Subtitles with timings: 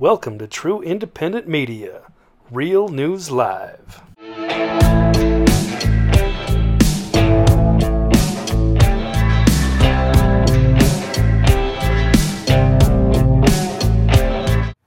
[0.00, 2.04] Welcome to True Independent Media,
[2.50, 4.00] Real News Live.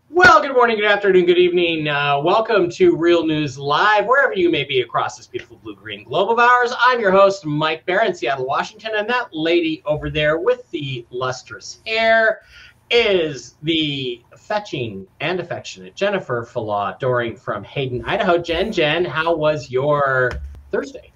[0.09, 1.87] Well, good morning, good afternoon, good evening.
[1.87, 6.03] Uh, welcome to Real News Live, wherever you may be across this beautiful blue green
[6.03, 6.73] globe of ours.
[6.83, 11.81] I'm your host, Mike Bara, Seattle, Washington, and that lady over there with the lustrous
[11.85, 12.41] hair
[12.89, 18.37] is the fetching and affectionate Jennifer Falah Doring from Hayden, Idaho.
[18.37, 20.31] Jen, Jen, how was your
[20.71, 21.11] Thursday?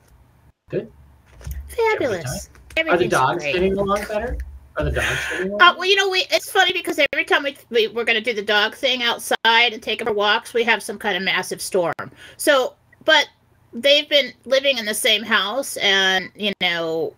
[0.69, 0.91] Good.
[1.67, 2.49] Fabulous.
[2.87, 3.53] Are the dogs great.
[3.53, 4.37] getting along better?
[4.77, 5.61] Are the dogs getting along?
[5.61, 8.23] Uh, well, you know, we it's funny because every time we, we we're going to
[8.23, 11.23] do the dog thing outside and take them for walks, we have some kind of
[11.23, 11.93] massive storm.
[12.37, 13.27] So, but
[13.73, 17.13] they've been living in the same house, and you know,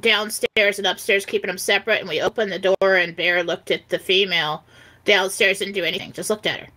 [0.00, 2.00] downstairs and upstairs, keeping them separate.
[2.00, 4.64] And we opened the door, and Bear looked at the female
[5.04, 6.68] downstairs, didn't do anything, just looked at her.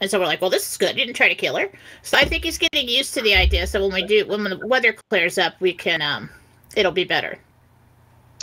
[0.00, 0.96] And so we're like, well, this is good.
[0.96, 1.70] Didn't try to kill her.
[2.02, 3.66] So I think he's getting used to the idea.
[3.66, 6.28] So when we do, when the weather clears up, we can, um,
[6.76, 7.38] it'll be better.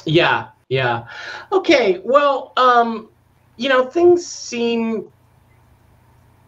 [0.05, 1.07] Yeah, yeah.
[1.51, 3.09] Okay, well, um,
[3.57, 5.11] you know, things seem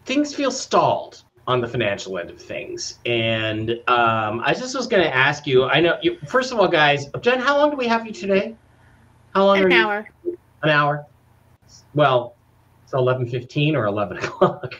[0.06, 2.98] things feel stalled on the financial end of things.
[3.04, 7.06] And um I just was gonna ask you, I know you first of all, guys,
[7.20, 8.56] Jen, how long do we have you today?
[9.34, 10.08] How long An are you hour.
[10.62, 11.06] an hour?
[11.94, 12.36] Well,
[12.84, 14.74] it's eleven fifteen or eleven o'clock.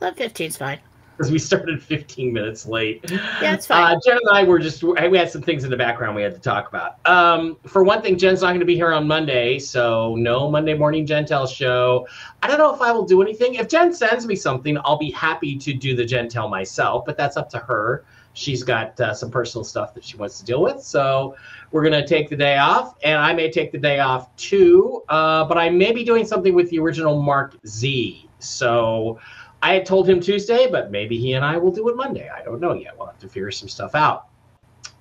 [0.00, 0.78] Eleven is fine.
[1.16, 3.10] Because we started 15 minutes late.
[3.10, 3.96] Yeah, it's fine.
[3.96, 6.34] Uh, Jen and I were just, we had some things in the background we had
[6.34, 7.06] to talk about.
[7.06, 10.74] Um, for one thing, Jen's not going to be here on Monday, so no Monday
[10.74, 12.06] morning Gentel show.
[12.42, 13.54] I don't know if I will do anything.
[13.54, 17.36] If Jen sends me something, I'll be happy to do the Gentel myself, but that's
[17.36, 18.04] up to her.
[18.36, 20.82] She's got uh, some personal stuff that she wants to deal with.
[20.82, 21.34] So
[21.70, 25.02] we're going to take the day off, and I may take the day off too,
[25.08, 28.28] uh, but I may be doing something with the original Mark Z.
[28.38, 29.18] So
[29.62, 32.28] I had told him Tuesday, but maybe he and I will do it Monday.
[32.34, 32.92] I don't know yet.
[32.96, 34.22] We'll have to figure some stuff out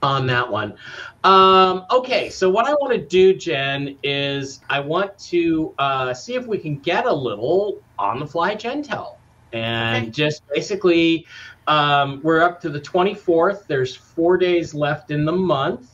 [0.01, 0.75] on that one.
[1.23, 6.35] Um, okay, so what I want to do, Jen, is I want to uh, see
[6.35, 9.19] if we can get a little on the fly Gentel.
[9.53, 10.11] And Okay.
[10.11, 11.25] just basically,
[11.67, 13.67] um, we're up to the 24th.
[13.67, 15.91] There's four days left in the month.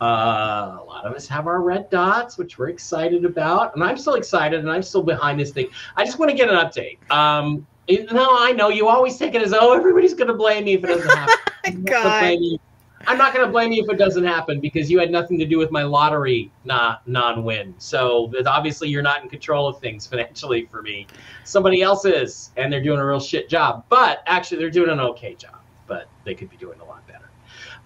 [0.00, 3.74] Uh, a lot of us have our red dots, which we're excited about.
[3.74, 5.68] And I'm still excited and I'm still behind this thing.
[5.96, 6.98] I just want to get an update.
[7.14, 7.66] Um,
[8.12, 10.84] know, I know you always take it as, oh, everybody's going to blame me if
[10.84, 11.34] it doesn't happen.
[11.64, 12.20] I'm not gonna God.
[12.20, 12.58] blame you.
[13.06, 15.46] I'm not going to blame you if it doesn't happen because you had nothing to
[15.46, 17.74] do with my lottery not non-win.
[17.78, 21.06] So obviously you're not in control of things financially for me.
[21.44, 23.84] Somebody else is, and they're doing a real shit job.
[23.88, 25.58] But actually, they're doing an okay job.
[25.86, 27.28] But they could be doing a lot better.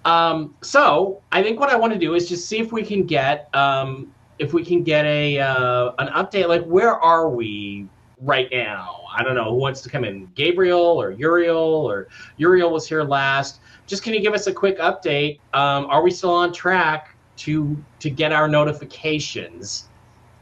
[0.05, 3.05] Um, so I think what I want to do is just see if we can
[3.05, 6.49] get um, if we can get a uh, an update.
[6.49, 7.89] Like where are we
[8.21, 9.05] right now?
[9.15, 13.03] I don't know who wants to come in, Gabriel or Uriel or Uriel was here
[13.03, 13.61] last.
[13.87, 15.39] Just can you give us a quick update?
[15.53, 19.89] Um, are we still on track to to get our notifications?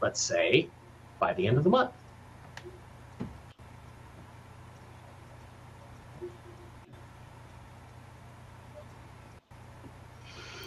[0.01, 0.69] Let's say
[1.19, 1.91] by the end of the month.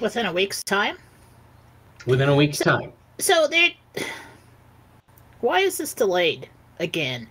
[0.01, 0.97] Within a week's time.
[2.07, 2.93] Within a week's time.
[3.19, 3.77] So they
[5.41, 6.49] Why is this delayed
[6.81, 7.29] again?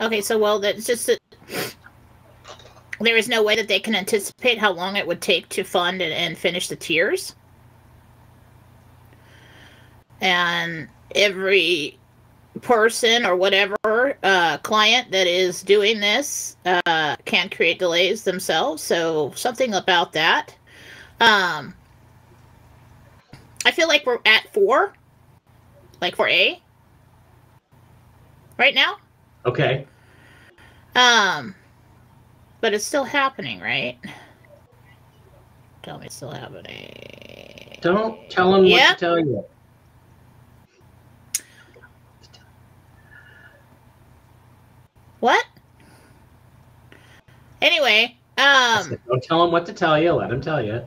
[0.00, 1.18] Okay, so well that's just that
[3.00, 6.00] there is no way that they can anticipate how long it would take to fund
[6.00, 7.34] and, and finish the tiers.
[10.20, 11.98] And every
[12.62, 18.82] person or whatever uh, client that is doing this uh, can create delays themselves.
[18.82, 20.54] So something about that.
[21.20, 21.74] Um,
[23.64, 24.92] I feel like we're at four,
[26.00, 26.60] like for A,
[28.58, 28.96] right now.
[29.46, 29.86] Okay.
[30.94, 31.54] Um,
[32.60, 33.98] but it's still happening, right?
[35.82, 37.78] Tell me it's still happening.
[37.80, 38.90] Don't tell him Yeah.
[38.90, 39.44] what to tell you.
[45.20, 45.44] What?
[47.62, 50.12] Anyway, um, said, Don't tell him what to tell you.
[50.12, 50.86] Let him tell you.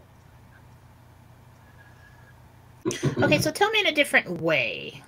[3.22, 5.02] Okay, so tell me in a different way.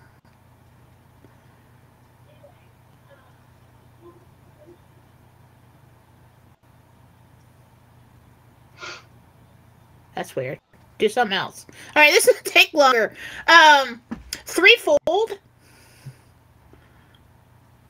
[10.15, 10.59] That's weird.
[10.97, 11.65] Do something else.
[11.95, 13.15] All right, this is take longer.
[13.47, 14.01] Um,
[14.45, 15.39] threefold.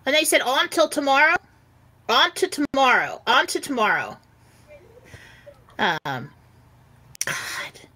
[0.05, 1.35] And they said on till tomorrow.
[2.07, 3.21] On to tomorrow.
[3.25, 4.17] On to tomorrow.
[5.79, 6.29] Um,
[7.25, 7.88] God.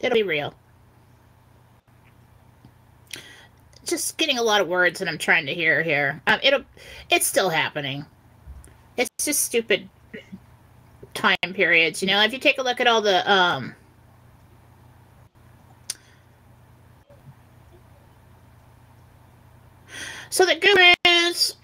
[0.00, 0.54] It'll be real.
[3.84, 6.20] Just getting a lot of words that I'm trying to hear here.
[6.26, 6.64] Um, it'll,
[7.10, 8.04] it's still happening.
[8.96, 9.88] It's just stupid
[11.14, 12.02] time periods.
[12.02, 13.74] You know, if you take a look at all the um,
[20.30, 21.56] so the gurus,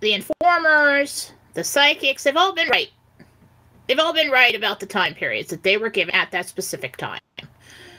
[0.00, 2.90] the informers, the psychics, they've all been right.
[3.86, 6.96] They've all been right about the time periods that they were given at that specific
[6.96, 7.20] time.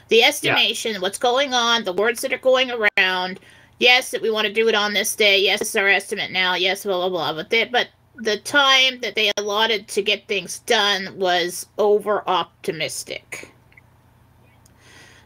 [0.10, 1.00] The estimation, yeah.
[1.00, 3.40] what's going on, the words that are going around.
[3.80, 5.42] Yes, that we want to do it on this day.
[5.42, 6.56] Yes, it's our estimate now.
[6.56, 7.34] Yes, blah blah blah.
[7.34, 13.52] But they, but the time that they allotted to get things done was over optimistic.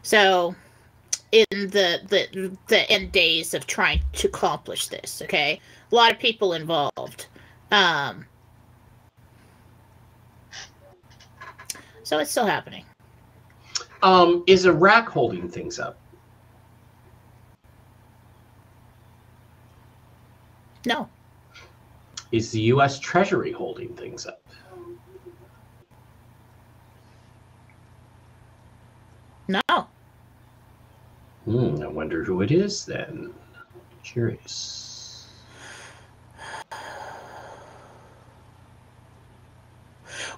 [0.02, 0.56] So,
[1.32, 5.60] in the the the end days of trying to accomplish this, okay,
[5.90, 7.26] a lot of people involved.
[7.70, 8.24] Um,
[12.08, 12.86] so it's still happening.
[14.02, 15.98] Um, is Iraq holding things up?
[20.86, 21.06] No.
[22.32, 22.98] Is the U.S.
[22.98, 24.42] Treasury holding things up?
[29.46, 29.60] No.
[31.44, 33.34] Hmm, I wonder who it is then.
[34.02, 34.87] Curious.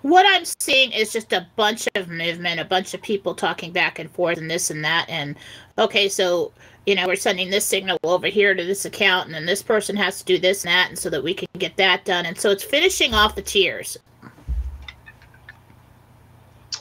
[0.03, 3.99] What I'm seeing is just a bunch of movement, a bunch of people talking back
[3.99, 5.07] and forth and this and that.
[5.09, 5.37] And
[5.79, 6.53] okay, so
[6.87, 9.97] you know, we're sending this signal over here to this account, and then this person
[9.97, 12.25] has to do this and that, and so that we can get that done.
[12.25, 13.99] And so it's finishing off the tiers.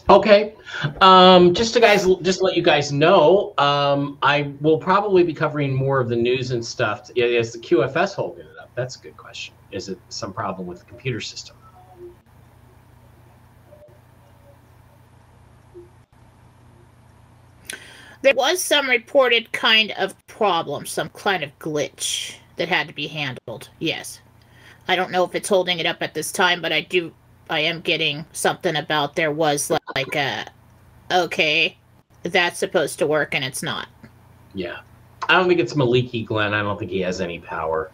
[0.09, 0.55] Okay,
[1.01, 5.33] um, just to guys, just to let you guys know, um, I will probably be
[5.33, 7.11] covering more of the news and stuff.
[7.15, 8.71] Is the QFS holding it up?
[8.73, 9.53] That's a good question.
[9.71, 11.57] Is it some problem with the computer system?
[18.21, 23.07] There was some reported kind of problem, some kind of glitch that had to be
[23.07, 23.69] handled.
[23.79, 24.19] Yes.
[24.87, 27.13] I don't know if it's holding it up at this time, but I do
[27.49, 30.45] I am getting something about there was like a
[31.11, 31.77] okay,
[32.23, 33.87] that's supposed to work and it's not.
[34.53, 34.79] Yeah.
[35.27, 36.53] I don't think it's Maliki Glenn.
[36.53, 37.91] I don't think he has any power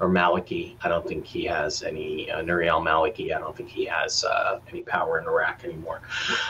[0.00, 0.76] or Maliki.
[0.82, 3.34] I don't think he has any uh, Nouri al-Maliki.
[3.34, 6.00] I don't think he has uh, any power in Iraq anymore.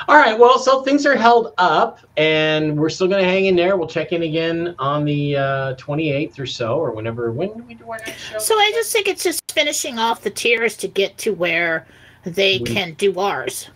[0.07, 3.57] All right, well, so things are held up, and we're still going to hang in
[3.57, 3.77] there.
[3.77, 7.33] We'll check in again on the uh, 28th or so, or whenever.
[7.33, 8.39] When do we do our next show?
[8.39, 11.87] So I just think it's just finishing off the tiers to get to where
[12.25, 13.71] they we, can do ours.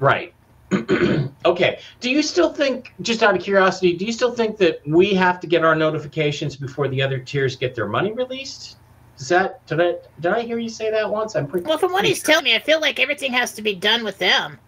[0.00, 0.34] Right.
[1.44, 1.80] okay.
[2.00, 5.38] Do you still think, just out of curiosity, do you still think that we have
[5.40, 8.78] to get our notifications before the other tiers get their money released?
[9.22, 11.36] Is that did I did I hear you say that once?
[11.36, 11.64] I'm pretty.
[11.64, 14.18] Well, from what he's telling me, I feel like everything has to be done with
[14.18, 14.58] them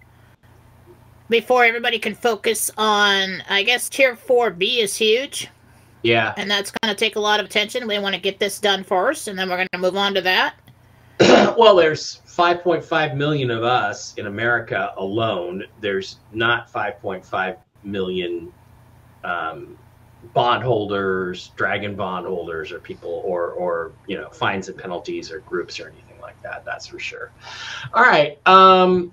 [1.28, 3.42] before everybody can focus on.
[3.48, 5.48] I guess tier four B is huge.
[6.02, 6.34] Yeah.
[6.36, 7.88] And that's going to take a lot of attention.
[7.88, 10.20] We want to get this done first, and then we're going to move on to
[10.20, 10.54] that.
[11.58, 15.64] well, there's 5.5 million of us in America alone.
[15.80, 18.52] There's not 5.5 million
[19.24, 19.76] um,
[20.32, 25.88] bondholders, dragon bondholders, or people, or or you know, fines and penalties, or groups, or
[25.88, 26.64] anything like that.
[26.64, 27.32] That's for sure.
[27.92, 28.38] All right.
[28.46, 29.12] Um,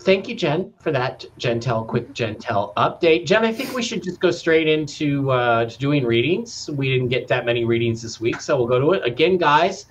[0.00, 3.26] thank you, Jen, for that Gentel quick Gentel update.
[3.26, 6.68] Jen, I think we should just go straight into uh, doing readings.
[6.72, 9.86] We didn't get that many readings this week, so we'll go to it again, guys.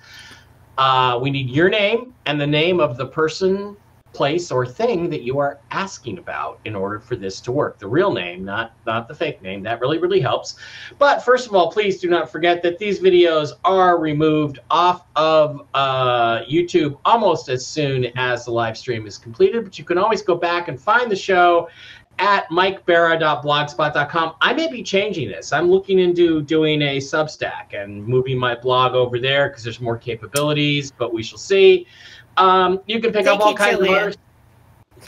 [0.78, 3.76] Uh, we need your name and the name of the person
[4.12, 7.86] place or thing that you are asking about in order for this to work the
[7.86, 10.56] real name not not the fake name that really really helps
[10.98, 15.66] but first of all please do not forget that these videos are removed off of
[15.74, 20.22] uh, youtube almost as soon as the live stream is completed but you can always
[20.22, 21.68] go back and find the show
[22.18, 24.34] at mikebara.blogspot.com.
[24.40, 25.52] I may be changing this.
[25.52, 29.98] I'm looking into doing a Substack and moving my blog over there because there's more
[29.98, 31.86] capabilities, but we shall see.
[32.36, 34.08] Um, you can pick thank up all kinds Joanne.
[34.08, 34.16] of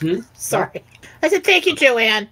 [0.00, 0.20] Hmm?
[0.34, 0.82] Sorry.
[1.22, 2.28] I said thank you, Joanne.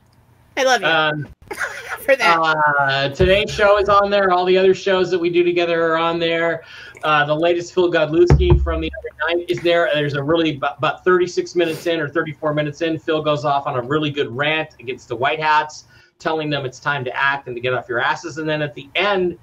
[0.56, 0.86] I love you.
[0.86, 1.28] Um,
[2.00, 2.38] for that.
[2.38, 4.30] Uh, today's show is on there.
[4.30, 6.62] All the other shows that we do together are on there.
[7.04, 9.90] Uh, the latest Phil Godlewski from the other night is there.
[9.94, 12.98] There's a really about 36 minutes in or 34 minutes in.
[12.98, 15.84] Phil goes off on a really good rant against the White Hats,
[16.18, 18.38] telling them it's time to act and to get off your asses.
[18.38, 19.38] And then at the end,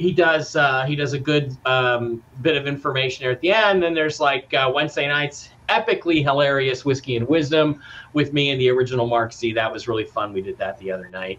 [0.00, 3.84] he does uh, he does a good um, bit of information there at the end.
[3.84, 7.82] And there's like uh, Wednesday nights, epically hilarious whiskey and wisdom
[8.14, 9.52] with me and the original Mark Z.
[9.52, 10.32] That was really fun.
[10.32, 11.38] We did that the other night,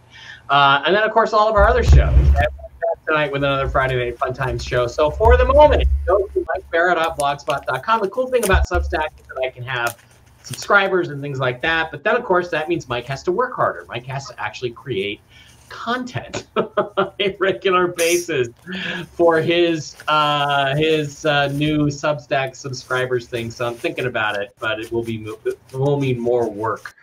[0.49, 2.13] uh, and then of course all of our other shows.
[3.07, 4.85] Tonight with another Friday Night Fun Times show.
[4.85, 8.01] So for the moment, go to MikeBara.blogspot.com.
[8.01, 9.97] The cool thing about Substack is that I can have
[10.43, 11.91] subscribers and things like that.
[11.91, 13.85] But then, of course, that means Mike has to work harder.
[13.89, 15.19] Mike has to actually create
[15.71, 18.49] content on a regular basis
[19.13, 23.49] for his uh, his uh, new Substack subscribers thing.
[23.49, 26.95] So I'm thinking about it, but it will be it will mean more work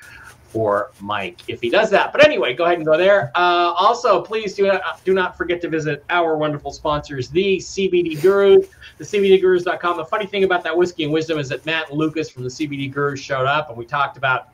[0.49, 2.13] for Mike if he does that.
[2.13, 3.31] But anyway, go ahead and go there.
[3.35, 8.21] Uh, also, please do not, do not forget to visit our wonderful sponsors, the CBD
[8.21, 9.97] Gurus, the CBDGurus.com.
[9.99, 12.91] The funny thing about that whiskey and wisdom is that Matt Lucas from the CBD
[12.91, 14.49] Gurus showed up, and we talked about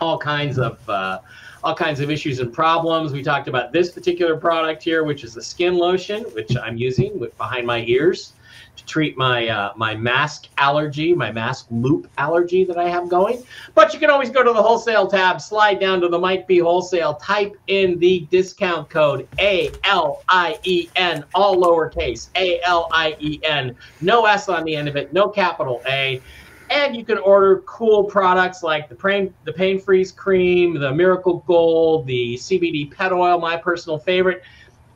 [0.00, 1.18] all kinds of uh,
[1.68, 3.12] all kinds of issues and problems.
[3.12, 7.18] We talked about this particular product here, which is the skin lotion, which I'm using
[7.20, 8.32] with behind my ears
[8.78, 13.42] to treat my uh, my mask allergy, my mask loop allergy that I have going.
[13.74, 16.58] But you can always go to the wholesale tab, slide down to the Might Be
[16.58, 22.88] Wholesale, type in the discount code A L I E N, all lowercase A L
[22.92, 26.22] I E N, no S on the end of it, no capital A.
[26.70, 31.44] And you can order cool products like the pain the pain freeze cream, the Miracle
[31.46, 34.42] Gold, the CBD pet oil, my personal favorite.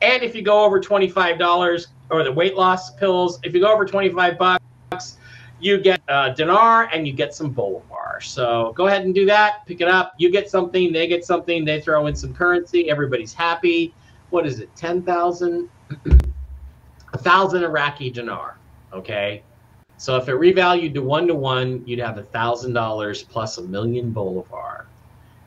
[0.02, 3.60] And if you go over twenty five dollars, or the weight loss pills, if you
[3.60, 5.16] go over twenty five bucks,
[5.60, 8.20] you get uh, dinar and you get some Bolivar.
[8.20, 9.64] So go ahead and do that.
[9.66, 10.14] Pick it up.
[10.18, 10.92] You get something.
[10.92, 11.64] They get something.
[11.64, 12.90] They throw in some currency.
[12.90, 13.94] Everybody's happy.
[14.30, 14.74] What is it?
[14.76, 15.70] Ten thousand,
[17.12, 18.58] a thousand Iraqi dinar.
[18.92, 19.42] Okay.
[20.02, 23.62] So if it revalued to one to one, you'd have a thousand dollars plus a
[23.62, 24.86] million bolivar,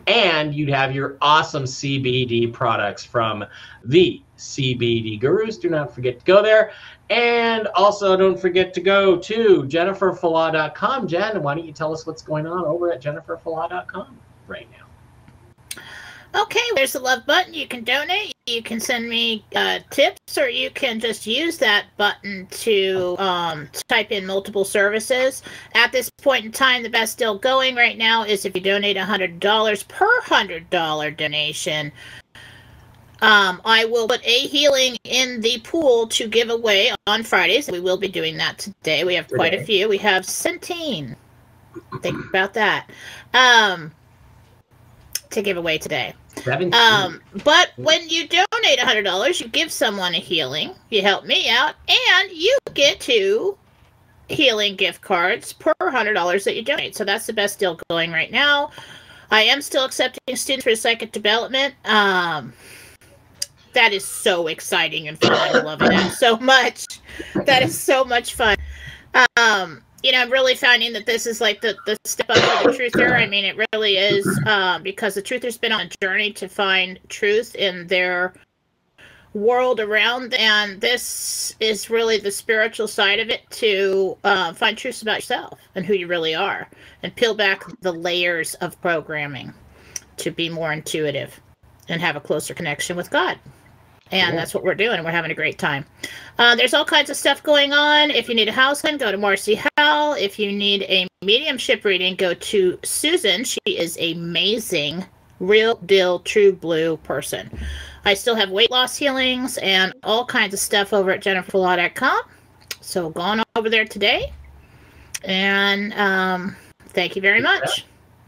[0.08, 3.44] and you'd have your awesome CBD products from
[3.84, 5.58] the CBD Gurus.
[5.58, 6.72] Do not forget to go there,
[7.10, 11.06] and also don't forget to go to jenniferfalah.com.
[11.06, 14.85] Jen, why don't you tell us what's going on over at jenniferfalah.com right now?
[16.36, 17.54] Okay, there's the love button.
[17.54, 18.34] You can donate.
[18.46, 23.70] You can send me uh, tips, or you can just use that button to um,
[23.88, 25.44] type in multiple services.
[25.75, 28.98] At this point in time, the best deal going right now is if you donate
[28.98, 31.92] $100 per $100 donation.
[33.22, 37.72] Um, I will put a healing in the pool to give away on Fridays.
[37.72, 39.06] We will be doing that today.
[39.06, 39.88] We have quite a few.
[39.88, 41.15] We have Centene.
[42.01, 42.89] Think about that.
[43.34, 43.94] Um,
[45.30, 46.13] to give away today.
[46.46, 46.74] 17.
[46.74, 51.75] Um, but when you donate $100, you give someone a healing, you help me out,
[51.90, 53.58] and you get two
[54.30, 56.96] healing gift cards per $100 that you donate.
[56.96, 58.72] So that's the best deal going right now.
[59.32, 61.75] I am still accepting students for psychic development.
[61.84, 62.54] Um,
[63.74, 65.34] that is so exciting and fun.
[65.34, 66.86] I'm loving it so much.
[67.46, 68.56] That is so much fun.
[69.38, 72.72] Um, you know, I'm really finding that this is like the, the step up for
[72.72, 73.14] the truther.
[73.14, 77.00] I mean, it really is um, because the truther's been on a journey to find
[77.10, 78.34] truth in their
[79.34, 85.02] world around, and this is really the spiritual side of it to uh, find truth
[85.02, 86.70] about yourself and who you really are,
[87.04, 89.54] and peel back the layers of programming
[90.18, 91.42] to be more intuitive
[91.90, 93.38] and have a closer connection with God
[94.12, 94.38] and Cool.
[94.38, 95.04] that's what we're doing.
[95.04, 95.86] We're having a great time.
[96.38, 98.12] Uh, there's all kinds of stuff going on.
[98.12, 100.14] If you need a house hunt, go to Marcy Howell.
[100.14, 103.44] If you need a mediumship reading, go to Susan.
[103.44, 105.06] She is amazing,
[105.40, 107.50] real deal, true blue person.
[108.06, 112.22] I still have weight loss healings and all kinds of stuff over at jenniferfalah.com.
[112.82, 114.32] So go on over there today.
[115.24, 116.56] And um,
[116.90, 117.86] thank you very much.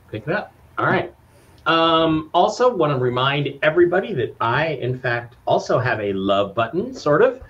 [0.10, 0.52] pick it up.
[0.80, 1.14] All right.
[1.68, 6.94] Um, also, want to remind everybody that I, in fact, also have a love button,
[6.94, 7.44] sort of,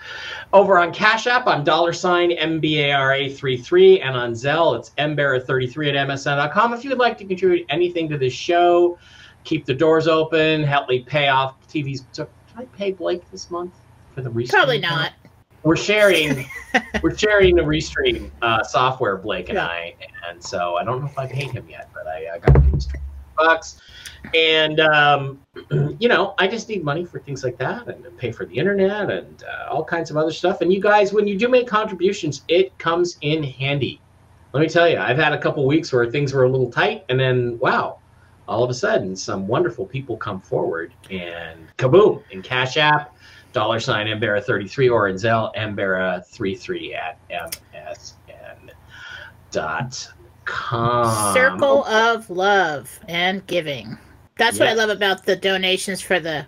[0.53, 1.45] over on Cash App.
[1.45, 6.73] I'm dollar sign MBARA33, and on Zelle, it's mbara33 at msn.com.
[6.73, 8.97] If you would like to contribute anything to this show,
[9.43, 12.03] keep the doors open, help me pay off TV's.
[12.11, 13.75] So, can I pay Blake this month
[14.15, 14.49] for the restream?
[14.49, 15.13] Probably not.
[15.61, 16.49] We're sharing,
[17.03, 19.67] we're sharing the restream uh, software, Blake and Yeah.
[19.67, 19.95] I,
[20.27, 22.79] and so I don't know if I paid him yet, but I, I got him
[23.37, 23.81] bucks,
[24.33, 25.39] and um,
[25.99, 29.09] you know, I just need money for things like that, and pay for the internet
[29.09, 30.61] and uh, all kinds of other stuff.
[30.61, 34.01] And you guys, when you do make contributions, it comes in handy.
[34.53, 37.05] Let me tell you, I've had a couple weeks where things were a little tight,
[37.09, 37.99] and then wow,
[38.47, 42.23] all of a sudden, some wonderful people come forward, and kaboom!
[42.31, 43.13] In Cash App
[43.57, 48.69] dollar sign Mbara 33 or in Zelle Mbara 33 at msn
[49.51, 50.09] dot
[50.47, 51.33] com.
[51.33, 53.97] Circle of love and giving.
[54.37, 56.47] That's what I love about the donations for the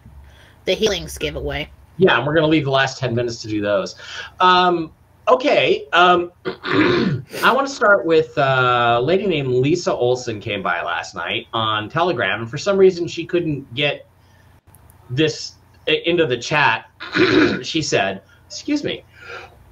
[0.66, 1.70] the healings giveaway.
[1.98, 3.96] Yeah, and we're going to leave the last 10 minutes to do those.
[4.40, 4.92] Um,
[5.28, 5.86] okay.
[5.92, 11.14] Um, I want to start with uh, a lady named Lisa Olson came by last
[11.14, 14.08] night on Telegram, and for some reason she couldn't get
[15.10, 15.54] this
[15.88, 16.90] into the chat.
[17.64, 19.04] she said, Excuse me.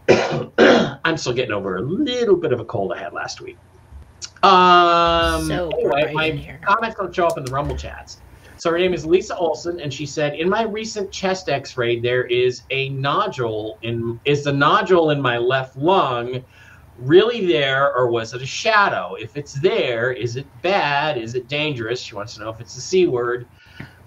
[0.57, 3.57] I'm still getting over a little bit of a cold I had last week.
[4.43, 6.59] Um, So anyway, my here.
[6.63, 8.21] comments don't show up in the Rumble chats.
[8.57, 12.23] So her name is Lisa Olson, and she said, "In my recent chest X-ray, there
[12.25, 16.43] is a nodule in is the nodule in my left lung
[16.97, 19.15] really there, or was it a shadow?
[19.19, 21.17] If it's there, is it bad?
[21.17, 22.01] Is it dangerous?
[22.01, 23.47] She wants to know if it's a c word."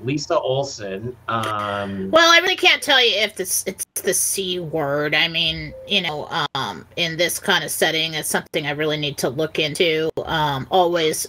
[0.02, 1.16] Lisa Olson.
[1.28, 5.14] Um, Well, I really can't tell you if this it's the C word.
[5.14, 9.18] I mean, you know, um, in this kind of setting, it's something I really need
[9.18, 10.10] to look into.
[10.24, 11.26] Um, always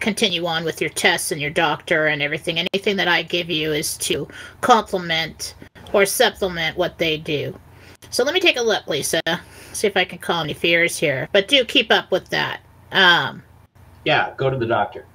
[0.00, 2.58] continue on with your tests and your doctor and everything.
[2.58, 4.28] Anything that I give you is to
[4.60, 5.54] complement
[5.92, 7.58] or supplement what they do.
[8.10, 9.20] So let me take a look, Lisa.
[9.72, 11.28] See if I can calm any fears here.
[11.32, 12.60] But do keep up with that.
[12.90, 13.42] Um,
[14.04, 15.06] yeah, go to the doctor.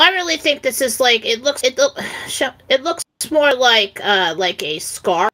[0.00, 1.96] I really think this is like it looks it look
[2.68, 5.28] it looks more like uh like a scar,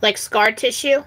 [0.00, 1.02] like scar tissue.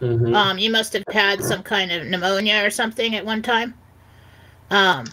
[0.00, 0.34] Mhm.
[0.36, 3.74] Um, you must have had some kind of pneumonia or something at one time.
[4.70, 5.06] Um,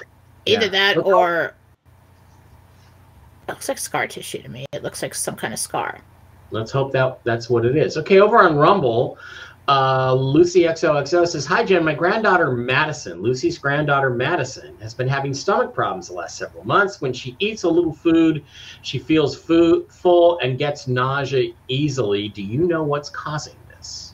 [0.45, 0.93] either Yeah.
[0.93, 1.55] that or
[3.47, 4.65] it looks like scar tissue to me.
[4.73, 5.99] It looks like some kind of scar.
[6.51, 7.97] Let's hope that that's what it is.
[7.97, 9.17] Okay, over on Rumble,
[9.67, 15.33] uh, Lucy XOXO says, "Hi Jen, my granddaughter Madison, Lucy's granddaughter Madison, has been having
[15.33, 17.01] stomach problems the last several months.
[17.01, 18.43] When she eats a little food,
[18.83, 22.29] she feels food full and gets nausea easily.
[22.29, 24.13] Do you know what's causing this?"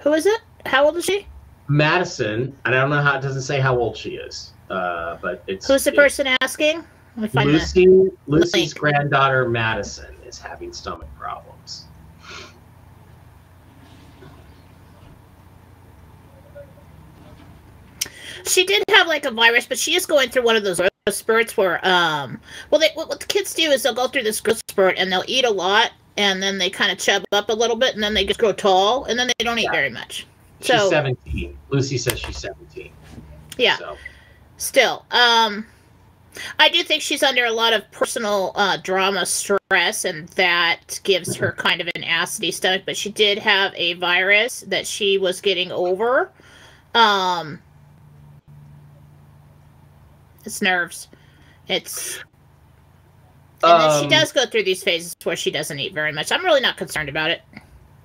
[0.00, 0.40] Who is it?
[0.66, 1.26] How old is she?
[1.68, 5.42] Madison, and I don't know how it doesn't say how old she is, uh, but
[5.46, 6.84] it's Who's the it's person asking?
[7.16, 7.54] Let me find the.
[7.54, 8.10] Lucy.
[8.26, 11.53] Lucy's granddaughter Madison is having stomach problems.
[18.46, 21.56] She did have like a virus, but she is going through one of those spurts
[21.56, 24.60] where, um, well, they, what, what the kids do is they'll go through this growth
[24.68, 27.76] spurt and they'll eat a lot, and then they kind of chub up a little
[27.76, 29.72] bit, and then they just grow tall, and then they don't eat Yeah.
[29.72, 30.26] very much.
[30.60, 31.56] She's So 17.
[31.70, 32.90] Lucy says she's 17.
[33.58, 33.96] yeah, So,
[34.56, 35.66] still, um,
[36.58, 41.36] I do think she's under a lot of personal uh, drama stress, and that gives
[41.36, 42.82] her kind of an acidy stomach.
[42.86, 46.30] But she did have a virus that she was getting over.
[46.94, 47.60] Um,
[50.44, 51.08] it's nerves.
[51.68, 52.22] It's
[53.62, 56.30] and then she Um, does go through these phases where she doesn't eat very much.
[56.30, 57.42] I'm really not concerned about it.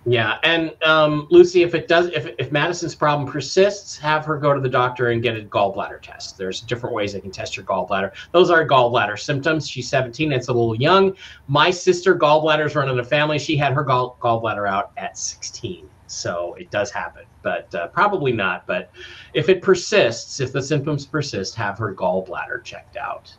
[0.06, 4.54] Yeah, and um, Lucy, if it does, if if Madison's problem persists, have her go
[4.54, 6.38] to the doctor and get a gallbladder test.
[6.38, 8.12] There's different ways they can test your gallbladder.
[8.32, 9.68] Those are gallbladder symptoms.
[9.68, 10.32] She's 17.
[10.32, 11.16] It's a little young.
[11.48, 13.38] My sister gallbladders run in the family.
[13.38, 15.90] She had her gall gallbladder out at 16.
[16.08, 18.66] So it does happen, but uh, probably not.
[18.66, 18.92] But
[19.34, 23.36] if it persists, if the symptoms persist, have her gallbladder checked out.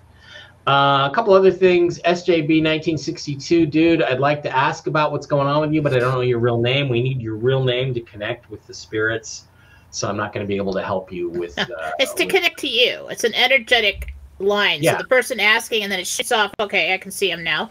[0.67, 1.99] Uh, a couple other things.
[2.01, 5.99] SJB 1962, dude, I'd like to ask about what's going on with you, but I
[5.99, 6.89] don't know your real name.
[6.89, 9.45] We need your real name to connect with the spirits.
[9.91, 11.59] So I'm not going to be able to help you with.
[11.59, 13.09] Uh, It's to with- connect to you.
[13.09, 14.83] It's an energetic line.
[14.83, 14.93] Yeah.
[14.93, 16.53] So the person asking, and then it shoots off.
[16.61, 17.71] Okay, I can see him now.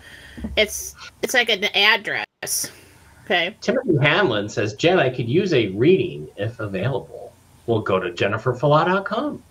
[0.58, 2.72] It's it's like an address.
[3.26, 3.56] Okay.
[3.62, 7.32] Timothy Hanlon says, Jen, I could use a reading if available.
[7.68, 9.44] We'll go to jenniferfalah.com.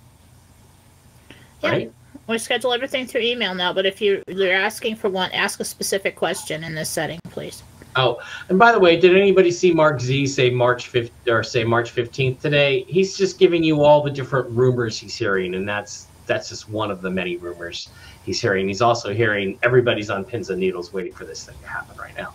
[1.63, 1.71] Yeah.
[1.71, 1.93] Right?
[2.29, 5.65] We schedule everything through email now, but if you, you're asking for one, ask a
[5.65, 7.63] specific question in this setting, please.
[7.97, 11.65] Oh, and by the way, did anybody see Mark Z say March 5th or say
[11.65, 12.85] March 15th today?
[12.87, 16.91] He's just giving you all the different rumors he's hearing, and that's that's just one
[16.91, 17.89] of the many rumors
[18.27, 18.69] he's hearing.
[18.69, 22.15] He's also hearing everybody's on pins and needles waiting for this thing to happen right
[22.17, 22.35] now.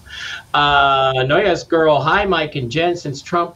[0.55, 2.97] Uh, Noya's girl, hi Mike and Jen.
[2.97, 3.55] Since Trump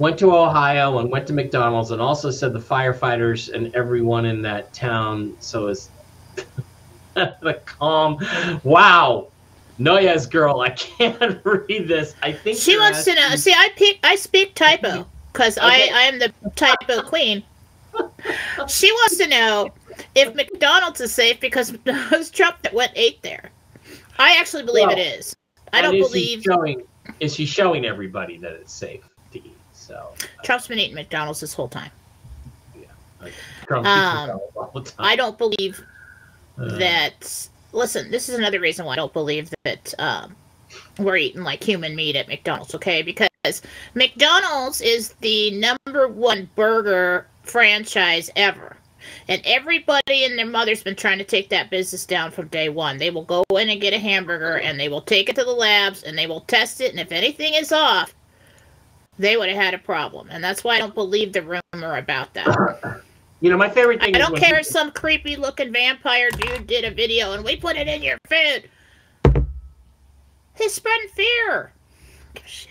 [0.00, 4.40] went to Ohio and went to McDonald's and also said the firefighters and everyone in
[4.42, 5.90] that town so is
[7.14, 8.18] the calm.
[8.64, 9.28] Wow.
[9.78, 12.14] Noya's girl, I can't read this.
[12.22, 13.36] I think She wants to know.
[13.36, 15.66] See, I pick, I speak typo because Okay.
[15.66, 17.44] I I am the typo queen.
[18.68, 19.68] She wants to know
[20.14, 21.76] if McDonald's is safe because
[22.12, 23.50] was Trump that went ate there.
[24.18, 25.34] I actually believe Well, it is.
[25.72, 26.82] I don't is believe He showing,
[27.18, 29.09] is she showing everybody that it's safe?
[29.90, 31.90] So Trump's been eating McDonald's this whole time.
[33.66, 34.94] Trump Um, all the time.
[34.98, 35.82] I don't believe
[36.58, 37.48] Uh, that.
[37.72, 40.34] Listen, this is another reason why I don't believe that um,
[40.98, 42.74] we're eating like human meat at McDonald's.
[42.74, 43.62] Okay, because
[43.94, 48.76] McDonald's is the number one burger franchise ever.
[49.28, 52.98] And everybody and their mother's been trying to take that business down from day one.
[52.98, 55.52] They will go in and get a hamburger and they will take it to the
[55.52, 56.90] labs and they will test it.
[56.90, 58.14] And if anything is off,
[59.20, 62.32] they would have had a problem, and that's why I don't believe the rumor about
[62.34, 63.02] that.
[63.40, 64.16] You know, my favorite thing.
[64.16, 67.56] I is don't care if some creepy looking vampire dude did a video and we
[67.56, 69.44] put it in your food.
[70.56, 71.72] He's spreading fear.
[72.44, 72.70] Shit.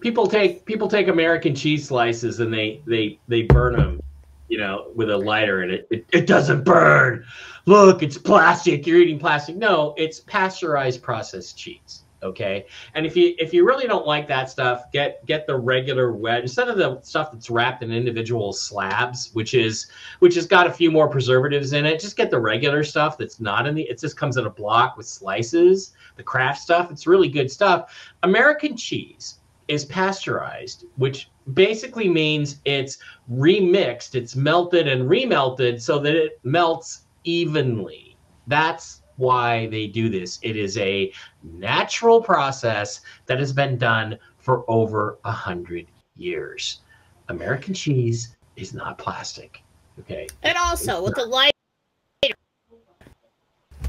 [0.00, 4.02] people take people take American cheese slices and they they they burn them,
[4.48, 7.24] you know, with a lighter, and it, it it doesn't burn.
[7.66, 8.86] Look, it's plastic.
[8.86, 9.56] You're eating plastic.
[9.56, 12.02] No, it's pasteurized processed cheese.
[12.22, 16.12] Okay, and if you if you really don't like that stuff, get get the regular
[16.12, 19.88] wet instead of the stuff that's wrapped in individual slabs, which is
[20.20, 22.00] which has got a few more preservatives in it.
[22.00, 23.82] Just get the regular stuff that's not in the.
[23.82, 25.92] It just comes in a block with slices.
[26.16, 27.94] The Kraft stuff, it's really good stuff.
[28.22, 32.98] American cheese is pasteurized, which basically means it's
[33.30, 38.16] remixed, it's melted and remelted so that it melts evenly.
[38.46, 40.38] That's why they do this.
[40.42, 46.80] It is a natural process that has been done for over a hundred years.
[47.28, 49.62] American cheese is not plastic.
[50.00, 50.26] Okay.
[50.42, 51.52] And also with the light.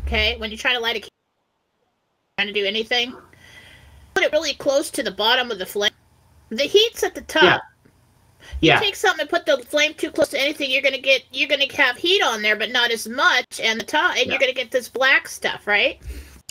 [0.06, 1.12] Okay, when you try to light a candle,
[2.38, 3.14] trying to do anything,
[4.14, 5.92] put it really close to the bottom of the flame.
[6.50, 7.44] The heat's at the top.
[7.44, 7.60] Yeah.
[8.62, 8.80] Yeah.
[8.80, 11.72] Take something and put the flame too close to anything, you're gonna get you're gonna
[11.74, 14.32] have heat on there, but not as much, and the top, and Yeah.
[14.32, 16.00] you're gonna get this black stuff, right?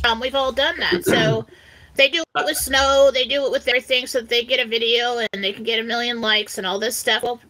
[0.05, 1.05] Um, we've all done that.
[1.05, 1.47] So
[1.95, 4.69] they do it with snow, they do it with everything, so that they get a
[4.69, 7.23] video and they can get a million likes and all this stuff.
[7.23, 7.41] Well,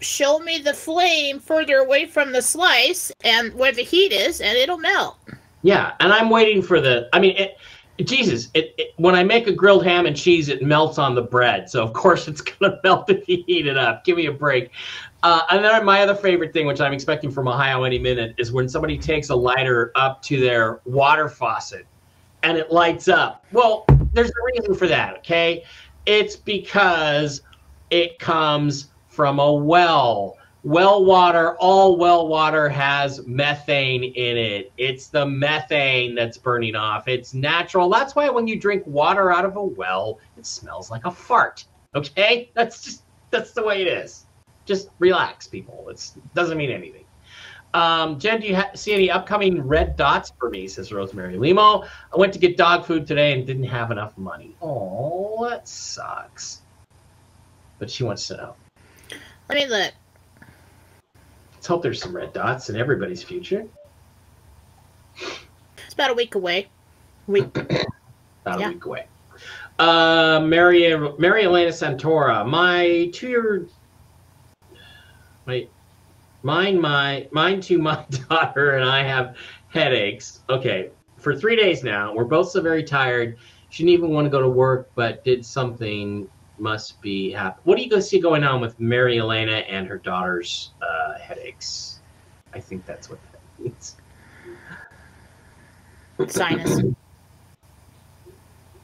[0.00, 4.56] show me the flame further away from the slice and where the heat is, and
[4.56, 5.18] it'll melt.
[5.62, 7.08] Yeah, and I'm waiting for the.
[7.12, 7.58] I mean, it,
[8.06, 11.22] Jesus, it, it, when I make a grilled ham and cheese, it melts on the
[11.22, 11.68] bread.
[11.68, 14.04] So of course it's gonna melt if you heat it up.
[14.04, 14.70] Give me a break.
[15.22, 18.52] Uh, and then my other favorite thing, which I'm expecting from Ohio any minute, is
[18.52, 21.86] when somebody takes a lighter up to their water faucet
[22.42, 23.44] and it lights up.
[23.52, 25.18] Well, there's a reason for that.
[25.18, 25.64] Okay,
[26.06, 27.42] it's because
[27.90, 30.36] it comes from a well.
[30.62, 34.72] Well water, all well water has methane in it.
[34.76, 37.08] It's the methane that's burning off.
[37.08, 37.88] It's natural.
[37.88, 41.64] That's why when you drink water out of a well, it smells like a fart.
[41.94, 42.50] Okay?
[42.54, 44.26] That's just that's the way it is.
[44.66, 45.88] Just relax, people.
[45.88, 47.04] It doesn't mean anything.
[47.72, 50.66] Um, Jen, do you ha- see any upcoming red dots for me?
[50.68, 51.84] Says Rosemary Limo.
[52.12, 54.56] I went to get dog food today and didn't have enough money.
[54.60, 56.62] Oh, that sucks.
[57.78, 58.54] But she wants to know.
[59.48, 59.92] Let me look.
[61.60, 63.66] Let's hope there's some red dots in everybody's future.
[65.14, 66.68] It's about a week away.
[67.26, 67.54] Week.
[68.46, 68.68] About Yeah.
[68.68, 69.06] a week away.
[69.78, 73.66] Uh, Mary, Mary Elena Santora, my two-year,
[75.44, 75.68] wait,
[76.42, 79.36] mine, my, mine to my daughter and I have
[79.68, 80.40] headaches.
[80.48, 82.14] Okay, for three days now.
[82.14, 83.36] We're both so very tired.
[83.68, 86.26] She didn't even want to go to work, but did something.
[86.60, 87.62] Must be happen.
[87.64, 92.00] What do you go see going on with Mary Elena and her daughter's uh, headaches?
[92.52, 93.96] I think that's what that means.
[96.28, 96.82] Sinus.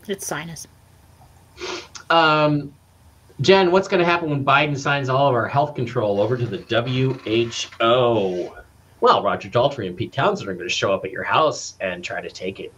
[0.09, 0.67] It's sinus.
[2.09, 2.73] Um,
[3.43, 6.47] Jen, what's going to happen when Biden signs all of our health control over to
[6.47, 8.55] the WHO?
[9.03, 12.03] Well, Roger Daltrey and Pete Townshend are going to show up at your house and
[12.03, 12.73] try to take it.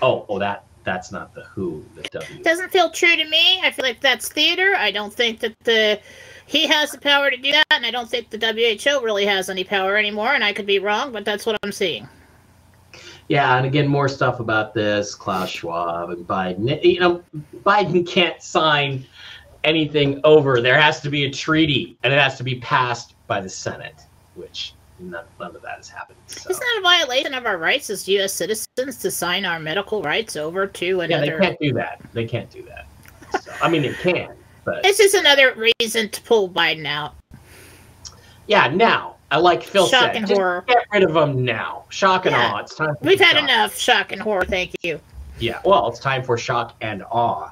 [0.00, 2.42] Oh, oh, that that's not the WHO, the W.
[2.42, 3.60] Doesn't feel true to me.
[3.62, 4.74] I feel like that's theater.
[4.76, 6.00] I don't think that the
[6.46, 9.50] he has the power to do that, and I don't think the WHO really has
[9.50, 10.32] any power anymore.
[10.32, 12.08] And I could be wrong, but that's what I'm seeing.
[13.28, 15.14] Yeah, and again, more stuff about this.
[15.14, 16.82] Klaus Schwab and Biden.
[16.82, 17.22] You know,
[17.56, 19.06] Biden can't sign
[19.64, 20.62] anything over.
[20.62, 24.06] There has to be a treaty, and it has to be passed by the Senate,
[24.34, 26.18] which none, none of that has happened.
[26.26, 26.50] So.
[26.50, 28.32] Isn't that a violation of our rights as U.S.
[28.32, 31.24] citizens to sign our medical rights over to another.
[31.26, 32.00] Yeah, they can't do that.
[32.12, 32.86] They can't do that.
[33.42, 34.34] So, I mean, they can,
[34.64, 37.14] but it's just another reason to pull Biden out.
[38.46, 38.68] yeah.
[38.68, 40.64] Now, I like Phil Shock said, and just horror.
[40.66, 41.84] get rid of them now.
[41.90, 42.52] Shock and Yeah.
[42.54, 42.58] awe.
[42.60, 42.96] It's time.
[42.96, 43.42] For We've had shock.
[43.44, 44.44] enough shock and horror.
[44.46, 45.00] Thank you.
[45.38, 45.60] Yeah.
[45.64, 47.50] Well, it's time for shock and awe.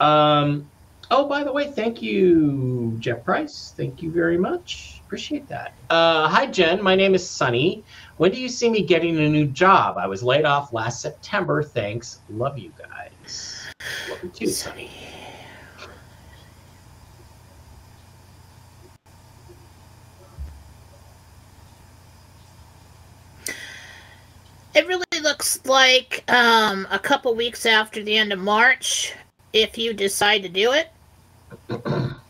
[0.00, 0.68] Um.
[1.10, 3.72] Oh, by the way, thank you, Jeff Price.
[3.76, 5.00] Thank you very much.
[5.14, 5.74] Appreciate that.
[5.90, 6.82] Uh, hi, Jen.
[6.82, 7.84] My name is Sunny.
[8.16, 9.96] When do you see me getting a new job?
[9.96, 11.62] I was laid off last September.
[11.62, 12.18] Thanks.
[12.30, 13.64] Love you guys.
[14.10, 14.90] Love you too, Sunny.
[24.74, 29.14] It really looks like um, a couple weeks after the end of March,
[29.52, 30.90] if you decide to do it.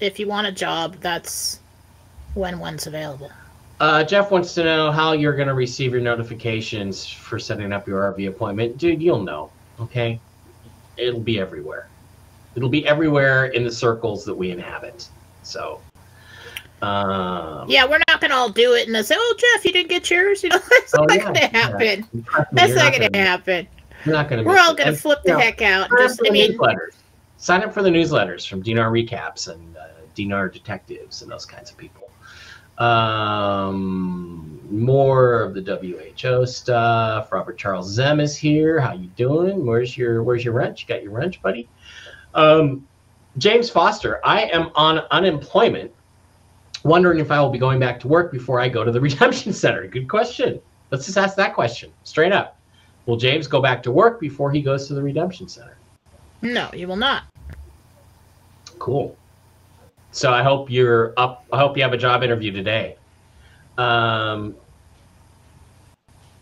[0.00, 1.60] if you want a job, that's
[2.34, 3.30] when one's available.
[3.80, 7.86] Uh, Jeff wants to know how you're going to receive your notifications for setting up
[7.86, 8.76] your RV appointment.
[8.76, 10.18] Dude, you'll know, okay?
[10.96, 11.88] It'll be everywhere.
[12.56, 15.08] It'll be everywhere in the circles that we inhabit.
[15.44, 15.80] So,
[16.82, 19.90] um, Yeah, we're not gonna all do it and then say, "Oh, Jeff, you didn't
[19.90, 22.08] get yours." You know, that's Oh, not yeah, gonna happen.
[22.24, 23.68] trust me, That's you're not gonna gonna- happen.
[24.06, 24.48] Not going to.
[24.48, 25.88] We're all gonna flip the heck out.
[25.98, 26.56] Just, I mean.
[27.38, 31.70] Sign up for the newsletters from Dinar Recaps and uh, Dinar Detectives and those kinds
[31.70, 32.10] of people.
[32.78, 37.30] Um, more of the WHO stuff.
[37.30, 38.80] Robert Charles Zem is here.
[38.80, 39.64] How you doing?
[39.64, 40.82] Where's your Where's your wrench?
[40.82, 41.68] You got your wrench, buddy?
[42.34, 42.86] Um,
[43.38, 44.20] James Foster.
[44.24, 45.92] I am on unemployment.
[46.84, 49.52] Wondering if I will be going back to work before I go to the redemption
[49.52, 49.86] center.
[49.86, 50.60] Good question.
[50.90, 52.58] Let's just ask that question straight up.
[53.06, 55.77] Will James go back to work before he goes to the redemption center?
[56.42, 57.24] No, you will not.
[58.78, 59.16] Cool.
[60.12, 61.44] So I hope you're up.
[61.52, 62.96] I hope you have a job interview today.
[63.76, 64.56] Um,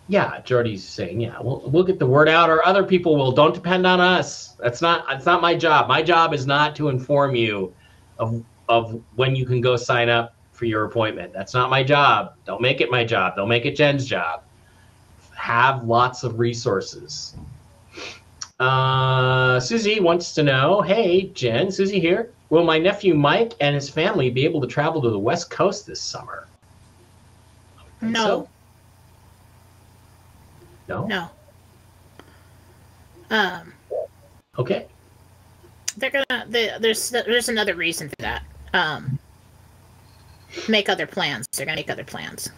[0.08, 3.32] yeah, Jordy's saying, yeah, we'll we'll get the word out, or other people will.
[3.32, 4.54] Don't depend on us.
[4.60, 5.06] That's not.
[5.08, 5.88] That's not my job.
[5.88, 7.74] My job is not to inform you
[8.18, 11.32] of of when you can go sign up for your appointment.
[11.32, 12.34] That's not my job.
[12.44, 13.36] Don't make it my job.
[13.36, 14.42] Don't make it Jen's job.
[15.34, 17.34] Have lots of resources.
[18.58, 22.32] Uh, Susie wants to know, hey, Jen, Susie here.
[22.48, 25.86] Will my nephew Mike and his family be able to travel to the West Coast
[25.86, 26.46] this summer?
[28.00, 28.48] No, so?
[30.88, 31.06] No?
[31.06, 31.30] no.
[33.30, 33.72] Um,
[34.58, 34.86] Okay.
[35.96, 36.46] they're gonna.
[36.48, 38.44] They, there's there's another reason for that.
[38.72, 39.18] Um,
[40.68, 41.46] make other plans.
[41.52, 42.50] They're gonna make other plans.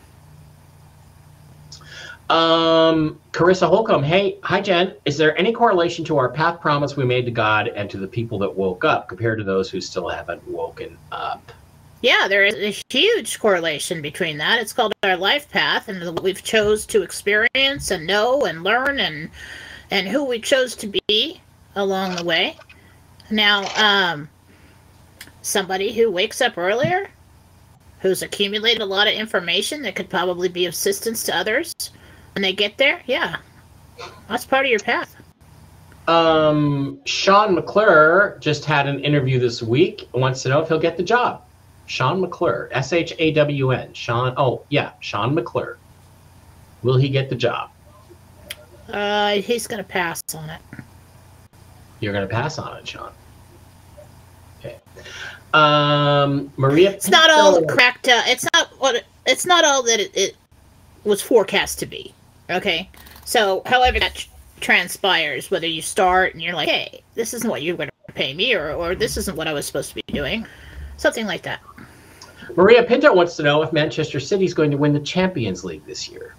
[2.31, 4.95] Um, Carissa Holcomb, hey, hi, Jen.
[5.07, 8.07] Is there any correlation to our path promise we made to God and to the
[8.07, 11.53] people that woke up compared to those who still haven't woken up?
[12.03, 14.61] Yeah, there is a huge correlation between that.
[14.61, 19.01] It's called our life path, and what we've chose to experience and know and learn,
[19.01, 19.31] and
[19.91, 21.41] and who we chose to be
[21.75, 22.57] along the way.
[23.31, 24.29] Now, um,
[25.43, 27.11] somebody who wakes up earlier,
[28.01, 31.75] who's accumulated a lot of information that could probably be of assistance to others,
[32.39, 33.39] when they get there, yeah,
[34.29, 35.17] that's part of your path.
[36.07, 40.79] Um, Shawn McClure just had an interview this week and wants to know if he'll
[40.79, 41.43] get the job.
[41.87, 43.93] Shawn McClure, S H A W N.
[43.93, 45.79] Shawn, oh, yeah, Shawn McClure.
[46.85, 47.71] Will he get the job?
[48.89, 50.61] Uh, he's gonna pass on it.
[51.99, 53.13] You're going to pass on it, Shawn.
[54.61, 54.79] Okay.
[55.53, 56.93] Um, Maria.
[56.93, 58.07] It's not all cracked.
[58.07, 58.95] Uh, it's not what.
[58.95, 60.37] It, it's not all that it, it
[61.03, 62.15] was forecast to be.
[62.51, 62.89] Okay,
[63.25, 64.27] so however that
[64.61, 68.35] transpires, whether you start and you're like, "Hey, this isn't what you're going to pay
[68.35, 70.47] me," or "or this isn't what I was supposed to be doing,"
[70.97, 71.61] something like that.
[72.57, 75.85] Maria Pinto wants to know if Manchester City is going to win the Champions League
[75.85, 76.35] this year.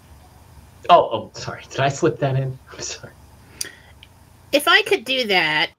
[0.89, 1.63] Oh, oh, sorry.
[1.69, 2.57] Did I slip that in?
[2.71, 3.13] I'm sorry.
[4.51, 5.69] If I could do that,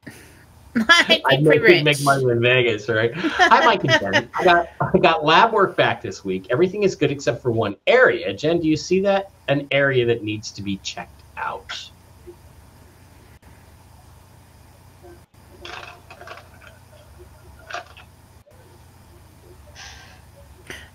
[0.77, 1.85] I'd be know rich.
[1.85, 3.13] make money in Vegas, right?
[3.15, 4.31] Hi, Mike and Jen.
[4.39, 6.47] I got I got lab work back this week.
[6.51, 8.33] Everything is good except for one area.
[8.33, 9.31] Jen, do you see that?
[9.51, 11.91] An area that needs to be checked out.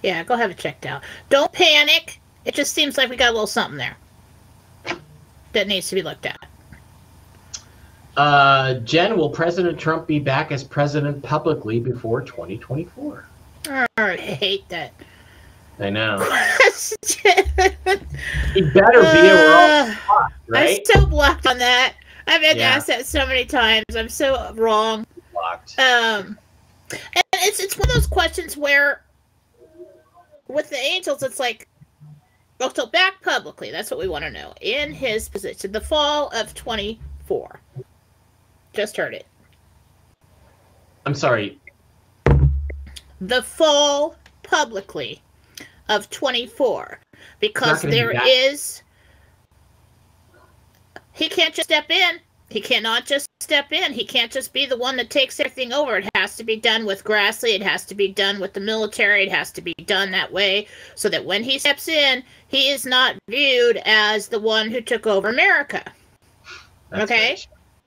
[0.02, 1.04] Yeah, go have it checked out.
[1.30, 2.22] Don't panic.
[2.46, 3.98] It just seems like we got a little something there
[5.52, 6.38] that needs to be looked at.
[8.16, 13.26] Uh, Jen, will President Trump be back as president publicly before 2024?
[13.68, 14.94] Oh, I hate that.
[15.80, 16.18] I know.
[18.54, 19.94] He better be, Uh,
[20.48, 20.80] right?
[20.80, 21.96] I'm so blocked on that.
[22.28, 22.70] I've been Yeah.
[22.72, 23.84] asked that so many times.
[23.96, 25.06] I'm so wrong.
[25.34, 25.78] Blocked.
[25.78, 26.38] Um,
[26.92, 29.02] and it's it's one of those questions where,
[30.48, 31.68] with the angels, it's like,
[32.74, 33.72] so back publicly.
[33.72, 34.54] That's what we want to know.
[34.62, 37.60] In his position, the fall of 24.
[38.74, 39.26] Just heard it.
[41.06, 41.60] I'm sorry.
[43.22, 45.22] The fall publicly
[45.90, 47.00] of 24
[47.40, 48.14] because there
[51.14, 52.20] he can't just step in
[52.50, 55.98] he cannot just step in he can't just be the one that takes everything over
[55.98, 59.24] it has to be done with grassley it has to be done with the military
[59.24, 62.86] it has to be done that way so that when he steps in he is
[62.86, 65.84] not viewed as the one who took over america
[66.90, 67.38] That's Okay.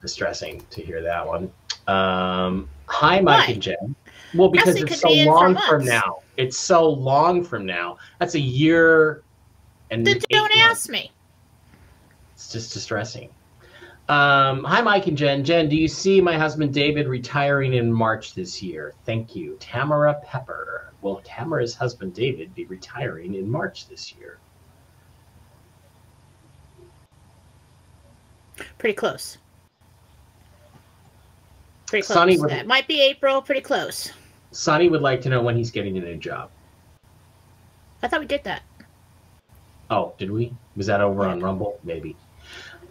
[0.01, 1.51] distressing to hear that one.
[1.89, 3.53] Um, hi, Mike Why?
[3.55, 3.97] and Jen.
[4.35, 6.23] Well, because it's so be long from now.
[6.39, 7.99] It's so long from now.
[8.21, 9.23] That's a year
[9.91, 10.57] and then don't months.
[10.57, 11.11] ask me
[12.35, 13.31] It's just distressing.
[14.09, 15.45] Um, hi, Mike and Jen.
[15.45, 18.95] Jen, do you see my husband David retiring in March this year?
[19.05, 19.57] Thank you.
[19.61, 20.95] Tamara Pepper.
[21.03, 24.39] Will Tamara's husband David be retiring in March this year?
[28.77, 29.39] pretty close
[31.89, 32.41] Pretty close.
[32.43, 32.67] That.
[32.67, 33.41] Might be April.
[33.41, 34.13] Pretty close.
[34.51, 36.51] Sonny would like to know when he's getting a new job.
[38.03, 38.63] I thought we did that.
[39.91, 40.53] Oh, did we?
[40.77, 41.81] Was that over on Rumble?
[41.83, 42.17] Maybe.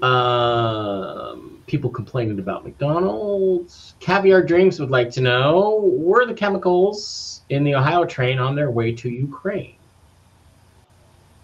[0.01, 3.95] Um, people complaining about McDonald's.
[3.99, 8.69] Caviar Dreams would like to know were the chemicals in the Ohio train on their
[8.69, 9.75] way to Ukraine?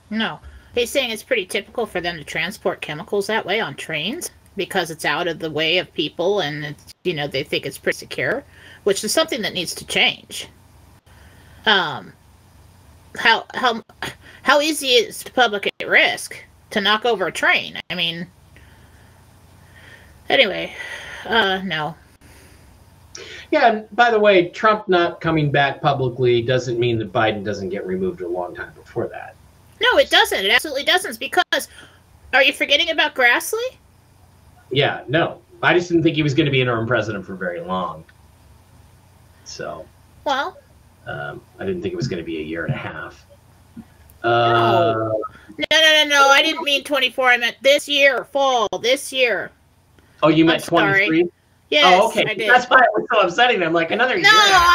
[0.10, 0.39] No.
[0.76, 4.91] He's saying it's pretty typical for them to transport chemicals that way on trains because
[4.91, 7.97] it's out of the way of people and it's, you know they think it's pretty
[7.97, 8.43] secure,
[8.83, 10.47] which is something that needs to change.
[11.65, 12.13] Um,
[13.17, 13.83] how how
[14.43, 16.35] how easy is the public at risk
[16.71, 17.79] to knock over a train?
[17.89, 18.27] I mean,
[20.29, 20.73] anyway,
[21.25, 21.95] uh, no.
[23.51, 27.69] Yeah, and by the way, Trump not coming back publicly doesn't mean that Biden doesn't
[27.69, 29.35] get removed a long time before that.
[29.79, 30.43] No, it doesn't.
[30.43, 31.19] It absolutely doesn't.
[31.19, 31.67] Because,
[32.33, 33.77] are you forgetting about Grassley?
[34.71, 35.41] Yeah, no.
[35.62, 38.04] I just didn't think he was going to be interim president for very long.
[39.45, 39.86] So,
[40.26, 40.58] Well,
[41.08, 43.26] um, I didn't think it was going to be a year and a half.
[44.23, 44.93] Uh,
[45.58, 46.28] No, no, no, no.
[46.30, 47.28] I didn't mean 24.
[47.28, 49.52] I meant this year, fall, this year.
[50.21, 51.30] Oh, you meant I'm 23?
[51.69, 52.47] Yes, oh, okay.
[52.47, 53.63] That's why it was so upsetting.
[53.63, 54.23] I'm like, another year.
[54.23, 54.30] no,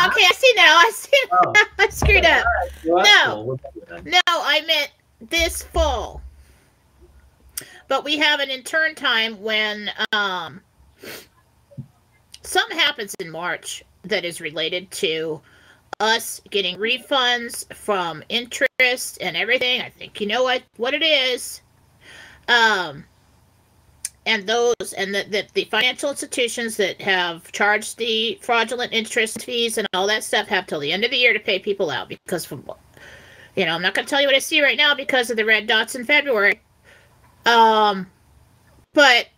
[0.08, 0.76] okay, I see now.
[0.76, 1.22] I see.
[1.32, 1.52] Oh.
[1.78, 2.44] I screwed up.
[2.84, 3.58] Well, No.
[3.88, 4.00] cool.
[4.04, 4.90] No, I meant
[5.30, 6.20] this fall.
[7.88, 10.60] But we have an intern time when um,
[12.42, 15.40] something happens in March that is related to
[16.00, 19.80] us getting refunds from interest and everything.
[19.80, 21.62] I think you know what what it is.
[22.46, 23.04] Um,
[24.26, 29.78] and those and that the, the financial institutions that have charged the fraudulent interest fees
[29.78, 32.08] and all that stuff have till the end of the year to pay people out
[32.08, 32.70] because from
[33.56, 35.36] you know, I'm not going to tell you what I see right now because of
[35.36, 36.60] the red dots in February.
[37.48, 38.06] Um,
[38.92, 39.28] but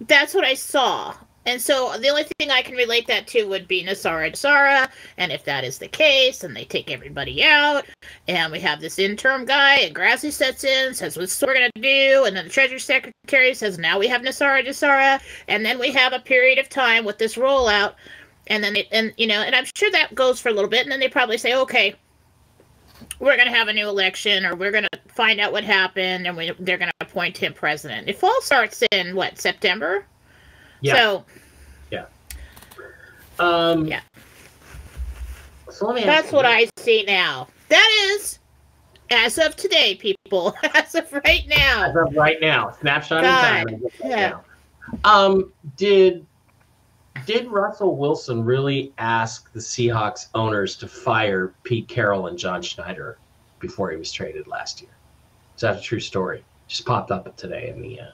[0.00, 1.14] that's what I saw.
[1.46, 4.88] And so the only thing I can relate that to would be NESARA Nasara.
[5.18, 7.84] And if that is the case, and they take everybody out,
[8.26, 11.80] and we have this interim guy, and Grassley sets in, says what's we're going to
[11.82, 15.92] do, and then the Treasury Secretary says now we have NESARA Nasara, and then we
[15.92, 17.92] have a period of time with this rollout,
[18.46, 20.82] and then it, and you know, and I'm sure that goes for a little bit,
[20.82, 21.94] and then they probably say, okay,
[23.18, 26.26] we're going to have a new election or we're going to find out what happened
[26.26, 28.08] and we, they're going to appoint him president.
[28.08, 30.06] It fall starts in what, September?
[30.80, 30.96] Yeah.
[30.96, 31.24] So
[31.90, 32.06] yeah.
[33.38, 34.00] um, Yeah.
[35.70, 36.44] So let me that's what.
[36.44, 37.48] I see now.
[37.68, 38.38] That is
[39.10, 40.54] as of today, people.
[40.74, 41.84] As of right now.
[41.90, 43.82] As of right now, snapshot in time.
[44.04, 44.28] yeah.
[44.30, 44.44] now.
[45.04, 46.24] Um, did
[47.26, 53.18] did Russell Wilson really ask the Seahawks owners to fire Pete Carroll and John Schneider
[53.60, 54.90] before he was traded last year?
[55.54, 56.44] Is that a true story?
[56.68, 58.00] Just popped up today in the.
[58.00, 58.10] Uh,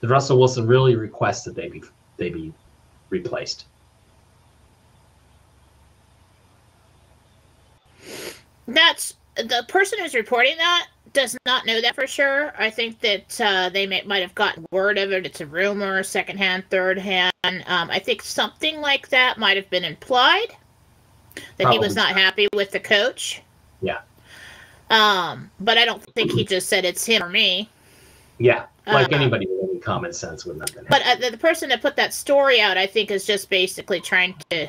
[0.00, 1.82] did Russell Wilson really request that they be
[2.16, 2.52] they be
[3.10, 3.66] replaced?
[8.66, 12.52] That's the person who's reporting that does not know that for sure.
[12.58, 15.26] I think that uh, they may, might have gotten word of it.
[15.26, 17.32] It's a rumor, second hand, third hand.
[17.44, 20.56] Um, I think something like that might have been implied
[21.56, 23.42] that he was Probably not happy with the coach.
[23.80, 24.00] Yeah.
[24.90, 27.68] Um, but I don't think he just said it's him or me.
[28.38, 30.72] Yeah, like Uh, anybody with any common sense would not.
[30.88, 34.00] But uh, the, the person that put that story out, I think, is just basically
[34.00, 34.66] trying to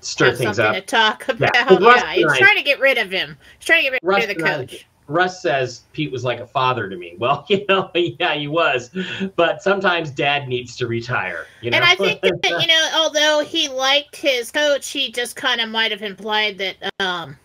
[0.00, 0.74] stir things something up.
[0.74, 1.50] to talk about.
[1.54, 3.36] Yeah, Yeah, he's trying to get rid of him.
[3.58, 4.86] He's trying to get rid Russ of the coach.
[5.08, 7.16] Russ says Pete was like a father to me.
[7.18, 8.90] Well, you know, yeah, he was.
[9.34, 11.46] But sometimes dad needs to retire.
[11.62, 11.78] You know?
[11.78, 15.68] And I think that you know, although he liked his coach, he just kind of
[15.68, 16.76] might have implied that.
[17.00, 17.36] um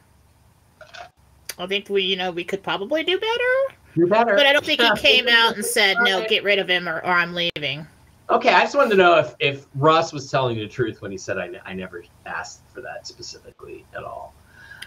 [1.58, 4.36] I think we, you know, we could probably do better, you better.
[4.36, 6.98] but I don't think he came out and said, "No, get rid of him," or,
[6.98, 7.86] or "I'm leaving."
[8.30, 11.18] Okay, I just wanted to know if, if Russ was telling the truth when he
[11.18, 14.34] said I never asked for that specifically at all.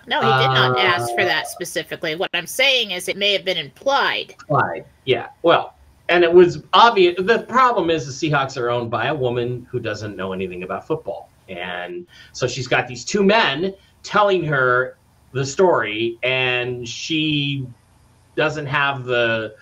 [0.07, 2.15] No, he did not Uh, ask for that specifically.
[2.15, 4.37] What I'm saying is, it may have been implied.
[4.47, 4.85] Why?
[5.05, 5.29] Yeah.
[5.43, 5.75] Well,
[6.09, 7.17] and it was obvious.
[7.19, 10.87] The problem is the Seahawks are owned by a woman who doesn't know anything about
[10.87, 14.97] football, and so she's got these two men telling her
[15.33, 17.67] the story, and she
[18.37, 19.55] doesn't have the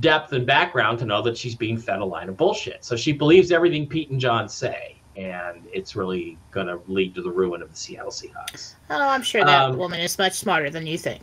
[0.00, 2.82] depth and background to know that she's being fed a line of bullshit.
[2.82, 7.22] So she believes everything Pete and John say, and it's really going to lead to
[7.22, 8.74] the ruin of the Seattle Seahawks.
[8.90, 11.20] Oh, I'm sure that Um, woman is much smarter than you think.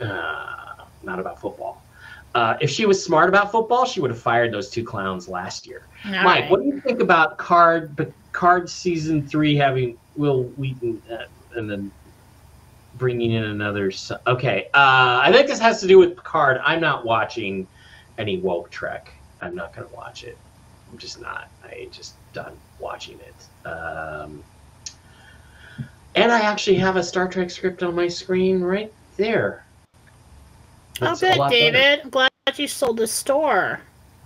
[0.00, 1.82] uh, not about football.
[2.34, 5.66] Uh, if she was smart about football, she would have fired those two clowns last
[5.66, 5.86] year.
[6.04, 6.50] All Mike, right.
[6.50, 11.24] what do you think about Card, Card season three having Wil Wheaton uh,
[11.56, 11.90] and then
[12.98, 13.90] bringing in another?
[13.90, 16.60] son- Okay, uh, I think this has to do with Card.
[16.62, 17.66] I'm not watching
[18.18, 19.10] any woke Trek.
[19.40, 20.36] I'm not going to watch it.
[20.92, 21.48] I'm just not.
[21.64, 23.66] I just done watching it.
[23.68, 24.44] Um,
[26.14, 29.64] and I actually have a Star Trek script on my screen right there.
[31.00, 31.72] Oh, good, lot better.
[31.72, 32.00] David.
[32.04, 33.80] I'm glad you sold the store.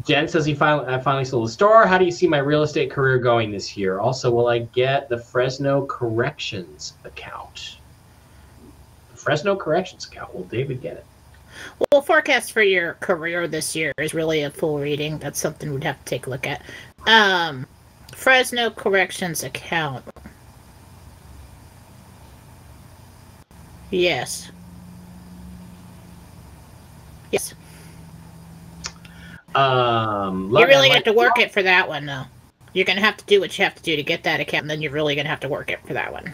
[0.06, 1.86] Jen says he finally I finally sold the store.
[1.86, 4.00] How do you see my real estate career going this year?
[4.00, 7.76] Also, will I get the Fresno Corrections account?
[9.14, 10.34] Fresno Corrections account.
[10.34, 11.06] Will David get it?
[11.92, 15.18] Well, forecast for your career this year is really a full reading.
[15.18, 16.62] That's something we'd have to take a look at.
[17.06, 17.66] Um,
[18.14, 20.04] Fresno Corrections account.
[23.90, 24.50] Yes.
[27.32, 27.54] Yes.
[29.54, 32.22] Um, You really have to work it for that one, though.
[32.72, 34.70] You're gonna have to do what you have to do to get that account, and
[34.70, 36.32] then you're really gonna have to work it for that one.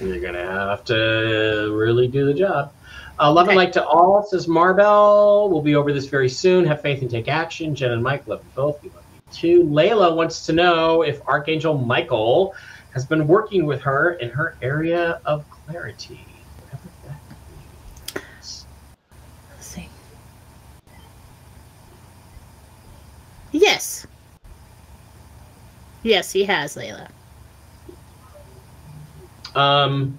[0.00, 2.72] You're gonna have to really do the job.
[3.20, 3.52] Uh, love Okay.
[3.52, 5.48] and like to all says Marbell.
[5.50, 6.64] We'll be over this very soon.
[6.64, 7.74] Have faith and take action.
[7.74, 8.82] Jen and Mike love you both.
[8.82, 8.90] You
[9.34, 9.64] too.
[9.64, 12.54] Layla wants to know if Archangel Michael
[12.92, 16.24] has been working with her in her area of clarity.
[16.60, 17.20] Whatever that
[18.14, 18.66] means.
[19.50, 19.88] Let's see.
[23.52, 24.06] Yes.
[26.02, 27.08] Yes, he has, Layla.
[29.54, 30.18] Um,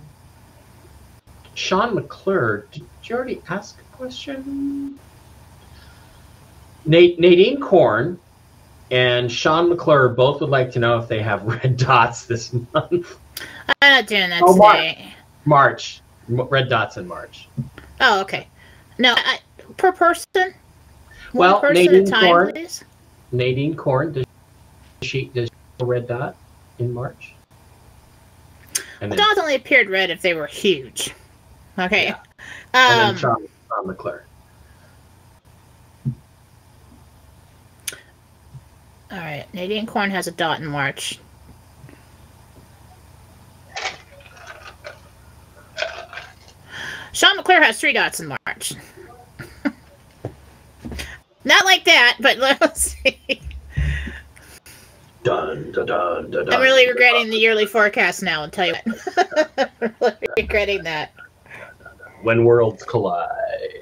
[1.54, 5.00] Sean McClure, did you already ask a question?
[6.86, 8.20] Nate, Nadine Korn
[8.92, 13.18] and Sean McClure both would like to know if they have red dots this month.
[13.82, 15.14] I'm not doing that Oh, today.
[15.46, 16.02] March.
[16.30, 17.48] M- Red dots in March.
[18.02, 18.48] Oh, okay.
[18.98, 19.40] No, I,
[19.78, 20.26] per person.
[20.36, 20.54] One
[21.34, 22.84] Well, person Nadine time, Korn- please.
[23.32, 24.26] Nadine Korn, does
[25.02, 26.36] she does she have a red dot
[26.80, 27.34] in March?
[29.02, 31.14] And The then, dots only appeared red if they were huge.
[31.78, 32.06] Okay.
[32.06, 32.18] Yeah.
[32.74, 34.26] and then Um, Sean, Sean McClure.
[39.16, 39.46] All right.
[39.54, 41.20] Nadine Korn has a dot in March.
[47.14, 48.74] Sean McClure has three dots in March.
[51.46, 53.42] Not like that, but let's see.
[55.24, 58.42] Dun, dun, dun, dun, I'm really regretting the yearly forecast now.
[58.42, 59.72] I'll tell you what.
[59.82, 61.14] I'm really regretting that.
[62.22, 63.80] When worlds collide.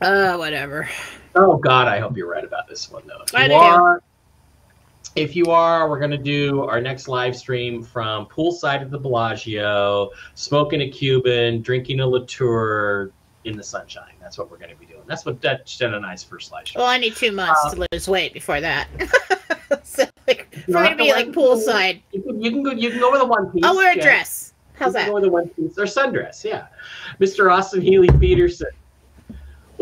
[0.00, 0.88] Uh, whatever.
[1.34, 3.22] Oh God, I hope you're right about this one though.
[3.34, 4.00] I do.
[5.14, 10.10] If you are, we're gonna do our next live stream from poolside at the Bellagio,
[10.34, 13.10] smoking a Cuban, drinking a Latour
[13.44, 14.14] in the sunshine.
[14.20, 15.02] That's what we're gonna be doing.
[15.06, 16.80] That's what that Jen and I's first live stream.
[16.80, 18.88] Well, I need two months Uh, to lose weight before that.
[19.82, 22.02] so, like, we're gonna be like poolside.
[22.12, 22.70] You can, you can go.
[22.70, 23.64] You can go with a one piece.
[23.64, 24.02] I'll wear a yeah.
[24.02, 24.54] dress.
[24.74, 25.06] How's that?
[25.06, 26.44] Go with a one piece or sundress.
[26.44, 26.66] Yeah,
[27.20, 27.52] Mr.
[27.52, 28.68] Austin Healy Peterson.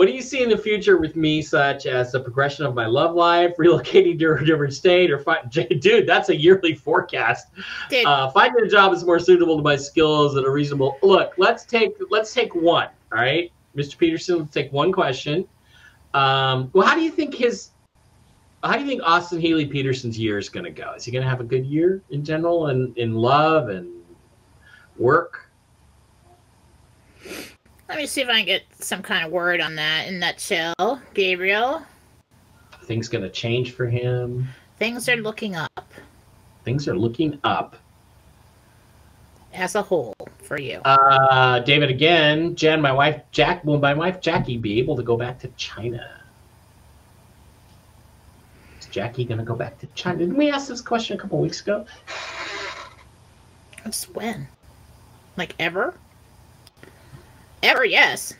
[0.00, 2.86] What do you see in the future with me, such as the progression of my
[2.86, 6.06] love life, relocating to a different state, or fi- dude?
[6.06, 7.48] That's a yearly forecast.
[8.06, 10.96] Uh, finding a job is more suitable to my skills at a reasonable.
[11.02, 12.88] Look, let's take let's take one.
[13.12, 13.98] All right, Mr.
[13.98, 14.38] Peterson.
[14.38, 15.46] Let's take one question.
[16.14, 17.72] Um, well, how do you think his?
[18.64, 20.94] How do you think Austin Healy Peterson's year is going to go?
[20.94, 23.90] Is he going to have a good year in general, and in love and
[24.96, 25.49] work?
[27.90, 31.00] Let me see if I can get some kind of word on that in nutshell.
[31.14, 31.82] Gabriel,
[32.84, 34.48] Things going to change for him.
[34.78, 35.92] things are looking up
[36.64, 37.76] Things are looking up.
[39.54, 40.78] as a whole for you.
[40.84, 42.54] Uh, David again.
[42.56, 43.64] Jen, my wife Jack.
[43.64, 46.08] Will my wife Jackie be able to go back to China?
[48.78, 50.18] Is Jackie going to go back to China?
[50.18, 51.86] Didn't we ask this question a couple weeks ago?
[53.84, 54.48] That's when?
[55.36, 55.94] Like ever?
[57.62, 58.34] Ever, yes.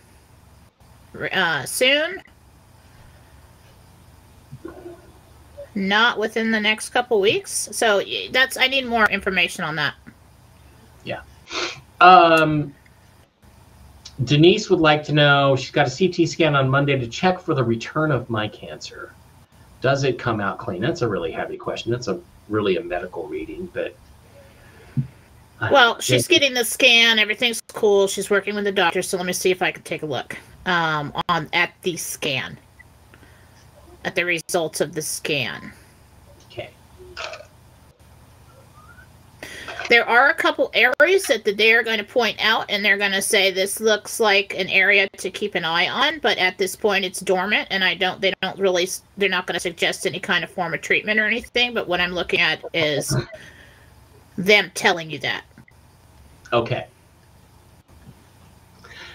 [1.33, 2.23] Uh, soon?
[5.75, 7.69] Not within the next couple weeks.
[7.73, 9.95] So that's I need more information on that.
[11.05, 11.21] Yeah.
[12.01, 12.75] Um,
[14.25, 15.57] Denise would like to know.
[15.57, 19.13] She's got a CT scan on Monday to check for the return of my cancer.
[19.81, 20.83] Does it come out clean?
[20.83, 21.93] That's a really heavy question.
[21.93, 23.95] That's a really a medical reading, but.
[25.61, 27.19] I- Well, she's getting the scan.
[27.19, 28.07] Everything's cool.
[28.09, 29.03] She's working with the doctor.
[29.03, 30.37] So let me see if I can take a look
[30.67, 32.59] um, on at the scan,
[34.05, 35.73] at the results of the scan.
[36.51, 36.71] Okay.
[39.89, 43.11] There are a couple areas that they are going to point out, and they're going
[43.13, 46.21] to say this looks like an area to keep an eye on.
[46.21, 48.21] But at this point, it's dormant, and I don't.
[48.21, 48.89] They don't really.
[49.19, 51.75] They're not going to suggest any kind of form of treatment or anything.
[51.75, 53.15] But what I'm looking at is
[54.39, 55.43] them telling you that.
[56.53, 56.87] Okay.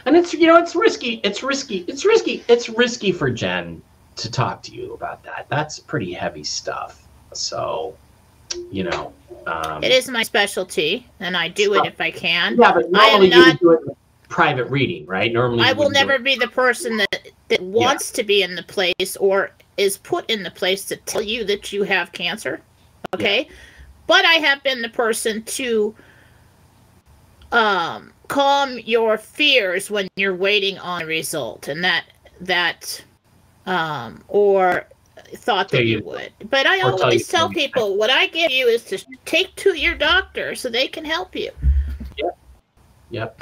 [0.05, 1.19] And it's you know it's risky.
[1.23, 1.83] It's risky.
[1.87, 2.43] It's risky.
[2.47, 3.81] It's risky for Jen
[4.17, 5.47] to talk to you about that.
[5.49, 7.05] That's pretty heavy stuff.
[7.33, 7.95] So
[8.71, 9.13] you know.
[9.47, 12.57] Um, It is my specialty, and I do it if I can.
[12.57, 13.95] Yeah, but I am you not- do it in
[14.29, 15.31] private reading, right?
[15.31, 19.15] Normally, I will never be the person that that wants to be in the place
[19.17, 22.61] or is put in the place to tell you that you have cancer.
[23.13, 23.47] Okay?
[24.07, 25.95] But I have been the person to
[27.51, 32.05] um calm your fears when you're waiting on a result and that
[32.41, 33.03] that
[33.65, 34.87] um or
[35.35, 36.31] thought that you- you would.
[36.49, 39.73] But I or tell always tell people what I give you is to take to
[39.73, 41.51] your doctor so they can help you.
[42.17, 42.37] Yep.
[43.11, 43.41] Yep.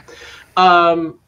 [0.57, 1.19] Um,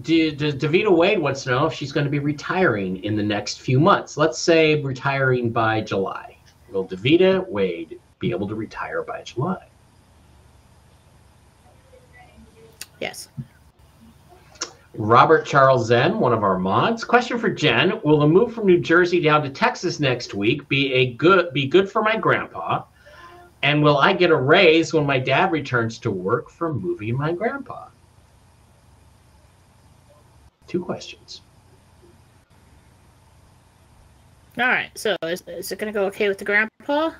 [0.00, 3.22] D- D- Davita Wade wants to know if she's going to be retiring in the
[3.22, 4.16] next few months.
[4.16, 6.36] Let's say retiring by July.
[6.70, 9.62] Will Davita Wade be able to retire by July?
[13.02, 13.28] Yes.
[14.94, 17.02] Robert Charles Zen, one of our mods.
[17.02, 20.92] Question for Jen: Will the move from New Jersey down to Texas next week be
[20.92, 22.84] a good be good for my grandpa?
[23.64, 27.32] And will I get a raise when my dad returns to work from moving my
[27.32, 27.88] grandpa?
[30.68, 31.40] Two questions.
[34.58, 34.96] All right.
[34.96, 37.10] So is, is it going to go okay with the grandpa?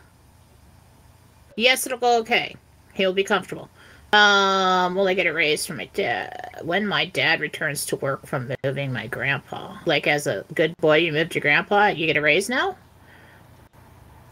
[1.56, 2.54] Yes, it'll go okay.
[2.94, 3.68] He'll be comfortable.
[4.12, 8.26] Um, will I get a raise from my dad when my dad returns to work
[8.26, 9.78] from moving my grandpa?
[9.86, 12.76] Like as a good boy, you moved your grandpa, you get a raise now?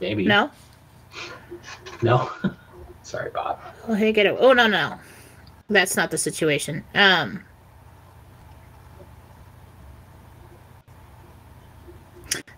[0.00, 0.26] Maybe.
[0.26, 0.50] No.
[2.02, 2.30] No.
[3.02, 3.58] Sorry, Bob.
[3.88, 4.38] Oh, he get a.
[4.38, 4.98] Oh no no,
[5.68, 6.84] that's not the situation.
[6.94, 7.42] Um.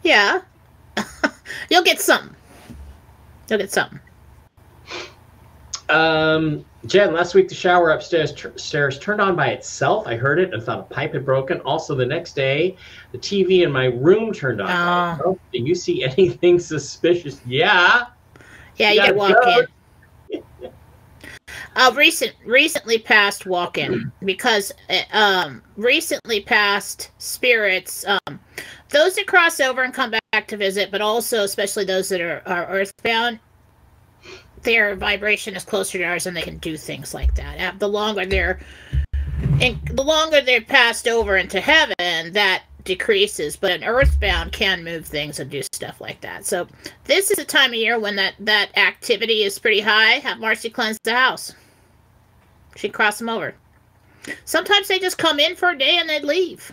[0.03, 0.41] Yeah,
[1.71, 2.35] you'll get some.
[3.49, 4.01] You'll get some.
[5.89, 10.07] Um, Jen, last week the shower upstairs stairs turned on by itself.
[10.07, 11.61] I heard it and thought a pipe had broken.
[11.61, 12.77] Also, the next day,
[13.13, 15.21] the TV in my room turned on.
[15.25, 15.39] Oh.
[15.53, 17.41] Do you see anything suspicious?
[17.47, 18.07] Yeah.
[18.77, 19.59] Yeah, You you get walk go.
[20.31, 20.43] in.
[21.75, 28.41] Uh, recent, recently passed walk in because uh, um, recently passed spirits, um,
[28.91, 32.43] those that cross over and come back to visit, but also especially those that are,
[32.47, 33.39] are earthbound,
[34.63, 37.61] their vibration is closer to ours and they can do things like that.
[37.61, 38.61] Uh, The longer they're,
[39.61, 43.57] and the longer they're passed over into heaven, that decreases.
[43.57, 46.45] But an earthbound can move things and do stuff like that.
[46.45, 46.67] So
[47.05, 50.15] this is a time of year when that that activity is pretty high.
[50.15, 51.55] Have Marcy cleanse the house.
[52.77, 53.55] She'd cross them over.
[54.45, 56.73] Sometimes they just come in for a day and they'd leave.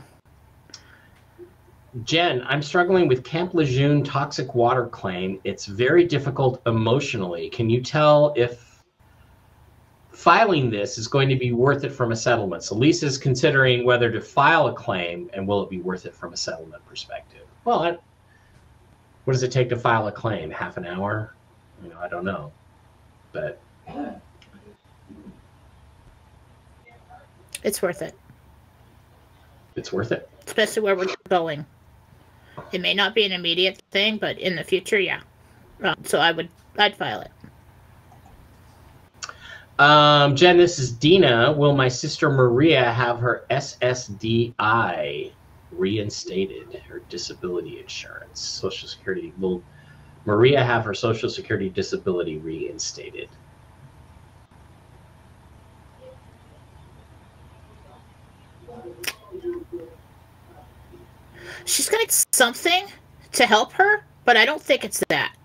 [2.04, 5.40] Jen, I'm struggling with Camp Lejeune toxic water claim.
[5.44, 7.50] It's very difficult emotionally.
[7.50, 8.84] Can you tell if
[10.12, 12.64] filing this is going to be worth it from a settlement?
[12.64, 16.34] So Lisa's considering whether to file a claim and will it be worth it from
[16.34, 17.48] a settlement perspective?
[17.66, 17.98] Well, I,
[19.26, 20.52] what does it take to file a claim?
[20.52, 21.34] Half an hour?
[21.84, 22.52] You know, I don't know.
[23.32, 23.60] But
[27.64, 28.16] It's worth it,
[29.76, 30.30] it's worth it.
[30.48, 31.66] especially where we're going.
[32.72, 35.22] It may not be an immediate thing, but in the future, yeah.
[35.84, 37.32] Um, so I would, I'd file it.
[39.80, 41.54] Um, Jen, this is Dina.
[41.54, 45.32] Will my sister Maria have her SSDI
[45.72, 49.32] reinstated, her disability insurance, Social Security?
[49.38, 49.64] Will
[50.26, 53.30] Maria have her Social Security disability reinstated?
[61.70, 62.88] She's gonna get something
[63.34, 65.36] to help her, but I don't think it's that.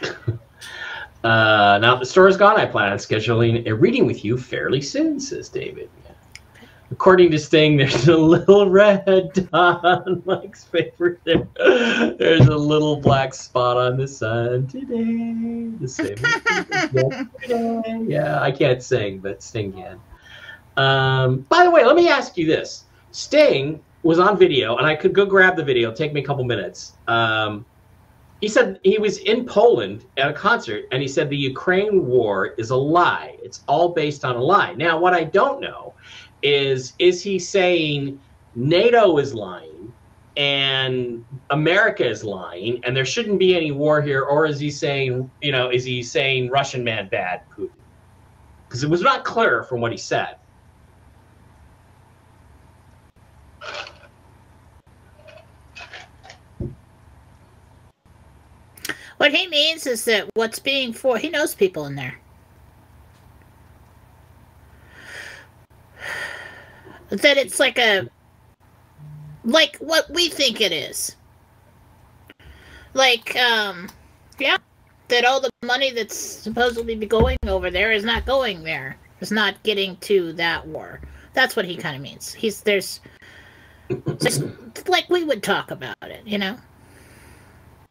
[1.24, 4.82] Uh, now the store is gone, I plan on scheduling a reading with you fairly
[4.82, 5.88] soon, says David.
[6.90, 11.48] According to Sting, there's a little red dot on Mike's paper there.
[12.18, 15.70] There's a little black spot on the sun today.
[15.80, 16.18] The same.
[18.06, 19.98] Yeah, I can't sing, but Sting can.
[20.76, 22.84] Um, by the way, let me ask you this.
[23.12, 25.92] Sting was on video, and I could go grab the video.
[25.92, 26.96] Take me a couple minutes.
[27.06, 27.64] Um,
[28.44, 32.48] he said he was in Poland at a concert and he said the Ukraine war
[32.58, 33.38] is a lie.
[33.42, 34.74] It's all based on a lie.
[34.74, 35.94] Now, what I don't know
[36.42, 38.20] is is he saying
[38.54, 39.90] NATO is lying
[40.36, 45.30] and America is lying and there shouldn't be any war here or is he saying,
[45.40, 47.70] you know, is he saying Russian man bad Putin?
[48.68, 50.36] Because it was not clear from what he said.
[59.24, 62.20] What he means is that what's being for he knows people in there.
[67.08, 68.06] That it's like a
[69.42, 71.16] like what we think it is.
[72.92, 73.88] Like, um,
[74.38, 74.58] yeah,
[75.08, 78.98] that all the money that's supposedly be going over there is not going there.
[79.22, 81.00] It's not getting to that war.
[81.32, 82.34] That's what he kind of means.
[82.34, 83.00] He's there's
[84.86, 86.58] like we would talk about it, you know.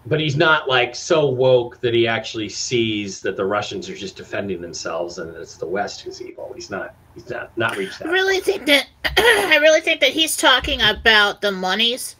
[0.05, 4.17] But he's not like so woke that he actually sees that the Russians are just
[4.17, 6.51] defending themselves and it's the West who's evil.
[6.53, 6.95] He's not.
[7.15, 8.09] He's not not reached that.
[8.09, 8.87] I really think that
[9.17, 12.15] I really think that he's talking about the monies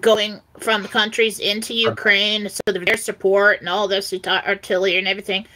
[0.00, 5.46] going from countries into Ukraine, so their support and all this artillery and everything.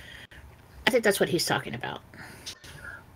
[0.87, 2.01] I think that's what he's talking about.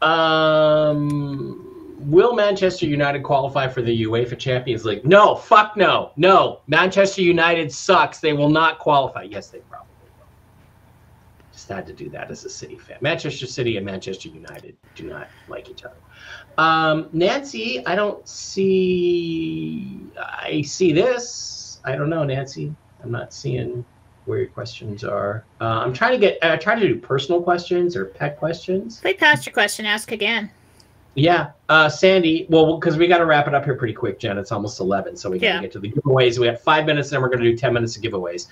[0.02, 1.71] Um,
[2.04, 5.04] will Manchester United qualify for the UEFA Champions League?
[5.04, 6.60] No, fuck no, no.
[6.66, 8.20] Manchester United sucks.
[8.20, 9.22] They will not qualify.
[9.22, 10.26] Yes, they probably will.
[11.52, 12.98] Just had to do that as a City fan.
[13.00, 15.96] Manchester City and Manchester United do not like each other.
[16.58, 20.00] Um, Nancy, I don't see.
[20.18, 21.80] I see this.
[21.84, 22.74] I don't know, Nancy.
[23.02, 23.84] I'm not seeing
[24.26, 25.44] where your questions are.
[25.60, 26.38] Uh, I'm trying to get.
[26.42, 29.00] I try to do personal questions or pet questions.
[29.04, 30.50] We passed your question, ask again.
[31.14, 32.46] Yeah, uh, Sandy.
[32.48, 34.38] Well, because we got to wrap it up here pretty quick, Jen.
[34.38, 35.60] It's almost eleven, so we got to yeah.
[35.60, 36.38] get to the giveaways.
[36.38, 38.46] We have five minutes, and then we're going to do ten minutes of giveaways.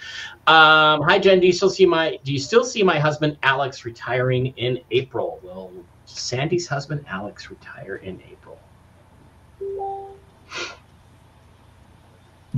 [0.47, 1.41] Um, hi, Jen.
[1.41, 2.19] Do you still see my?
[2.23, 5.41] Do you still see my husband Alex retiring in April?
[5.43, 5.73] Will
[6.05, 8.59] Sandy's husband Alex retire in April?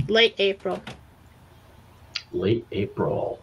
[0.07, 0.81] Late April
[2.33, 3.39] late April.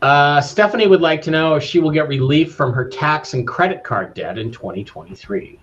[0.00, 3.46] Uh, Stephanie would like to know if she will get relief from her tax and
[3.46, 5.58] credit card debt in 2023.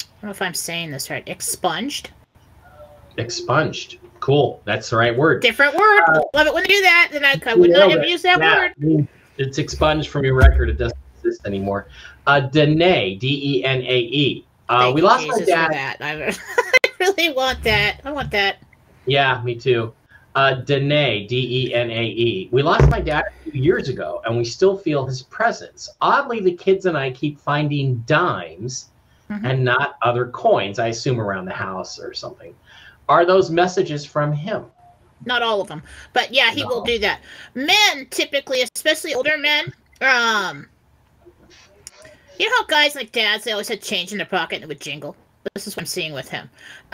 [0.00, 1.26] I don't know if I'm saying this right.
[1.26, 2.10] Expunged?
[3.16, 3.98] Expunged.
[4.20, 4.60] Cool.
[4.64, 5.40] That's the right word.
[5.40, 6.02] Different word.
[6.08, 7.08] Uh, Love it when they do that.
[7.12, 9.08] Then I, I would not ever use that yeah, word.
[9.38, 10.68] It's expunged from your record.
[10.68, 11.88] It doesn't exist anymore.
[12.26, 14.45] Uh, Danae, D E N A E.
[14.68, 15.96] Uh, we lost Jesus my dad.
[16.00, 16.34] I
[16.98, 18.00] really want that.
[18.04, 18.62] I want that.
[19.06, 19.94] Yeah, me too.
[20.34, 22.48] Uh, Danae, D E N A E.
[22.52, 25.88] We lost my dad a few years ago, and we still feel his presence.
[26.00, 28.90] Oddly, the kids and I keep finding dimes
[29.30, 29.46] mm-hmm.
[29.46, 32.54] and not other coins, I assume around the house or something.
[33.08, 34.66] Are those messages from him?
[35.24, 36.68] Not all of them, but yeah, he no.
[36.68, 37.20] will do that.
[37.54, 40.68] Men typically, especially older men, um,
[42.38, 44.68] you know how guys like dads they always had change in their pocket and it
[44.68, 45.16] would jingle.
[45.54, 46.50] This is what I'm seeing with him.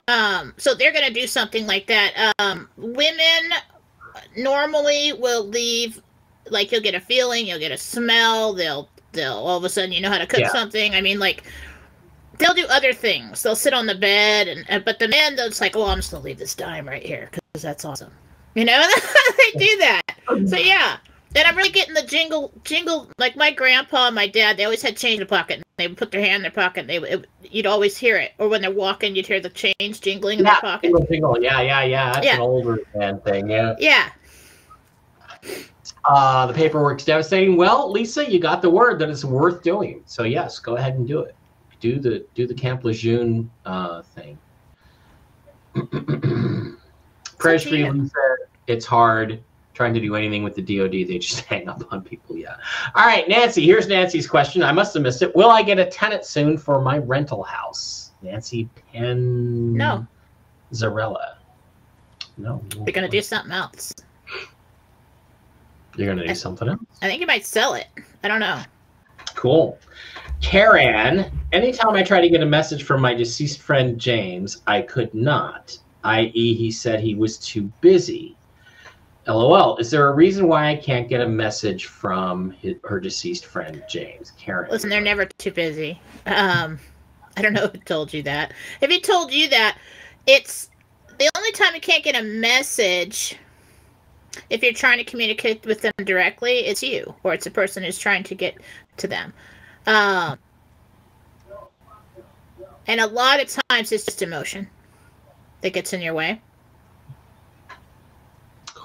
[0.08, 2.32] Um, so they're gonna do something like that.
[2.38, 3.52] Um, women
[4.36, 6.02] normally will leave
[6.50, 9.92] like you'll get a feeling, you'll get a smell, they'll they'll all of a sudden
[9.92, 10.48] you know how to cook yeah.
[10.48, 10.94] something.
[10.94, 11.44] I mean like
[12.38, 13.42] they'll do other things.
[13.42, 16.10] They'll sit on the bed and, but the man they'll just like, oh I'm just
[16.10, 18.12] gonna leave this dime right here because that's awesome.
[18.54, 18.86] You know,
[19.38, 20.02] they do that.
[20.46, 20.98] So yeah.
[21.34, 23.08] And I'm really getting the jingle, jingle.
[23.18, 25.56] Like my grandpa and my dad, they always had change in the pocket.
[25.56, 26.80] And they would put their hand in their pocket.
[26.80, 28.32] And they it, you'd always hear it.
[28.38, 30.88] Or when they're walking, you'd hear the change jingling in yeah, their pocket.
[30.88, 31.42] Jingle, jingle.
[31.42, 32.12] Yeah, yeah, yeah.
[32.12, 32.34] That's yeah.
[32.34, 33.48] an older man thing.
[33.48, 33.74] Yeah.
[33.78, 34.10] Yeah.
[36.04, 37.56] Uh, the paperwork's devastating.
[37.56, 40.02] Well, Lisa, you got the word that it's worth doing.
[40.04, 41.34] So yes, go ahead and do it.
[41.80, 44.38] Do the do the Camp Lejeune uh, thing.
[47.38, 48.36] Prayers for you, Lisa.
[48.66, 49.42] It's hard
[49.82, 50.92] trying to do anything with the DoD.
[50.92, 52.36] They just hang up on people.
[52.36, 52.56] Yeah.
[52.94, 53.66] All right, Nancy.
[53.66, 54.62] Here's Nancy's question.
[54.62, 55.34] I must have missed it.
[55.34, 58.12] Will I get a tenant soon for my rental house?
[58.22, 59.74] Nancy Pen.
[59.74, 60.06] No.
[60.72, 61.34] Zarella.
[62.38, 62.62] No.
[62.84, 63.92] They're gonna do something else.
[65.96, 66.80] You're gonna do I, something else.
[67.02, 67.88] I think you might sell it.
[68.22, 68.62] I don't know.
[69.34, 69.78] Cool.
[70.40, 75.12] Karen, anytime I try to get a message from my deceased friend James, I could
[75.12, 75.76] not.
[76.04, 78.36] I.e., he said he was too busy.
[79.26, 79.76] LOL.
[79.76, 83.82] Is there a reason why I can't get a message from his, her deceased friend
[83.88, 84.32] James?
[84.38, 84.70] Karen.
[84.70, 86.00] Listen, they're never too busy.
[86.26, 86.78] Um,
[87.36, 88.52] I don't know who told you that.
[88.80, 89.78] If he told you that,
[90.26, 90.70] it's
[91.18, 93.38] the only time you can't get a message
[94.50, 97.98] if you're trying to communicate with them directly, it's you or it's a person who's
[97.98, 98.56] trying to get
[98.98, 99.32] to them.
[99.86, 100.38] Um,
[102.86, 104.68] and a lot of times it's just emotion
[105.60, 106.40] that gets in your way.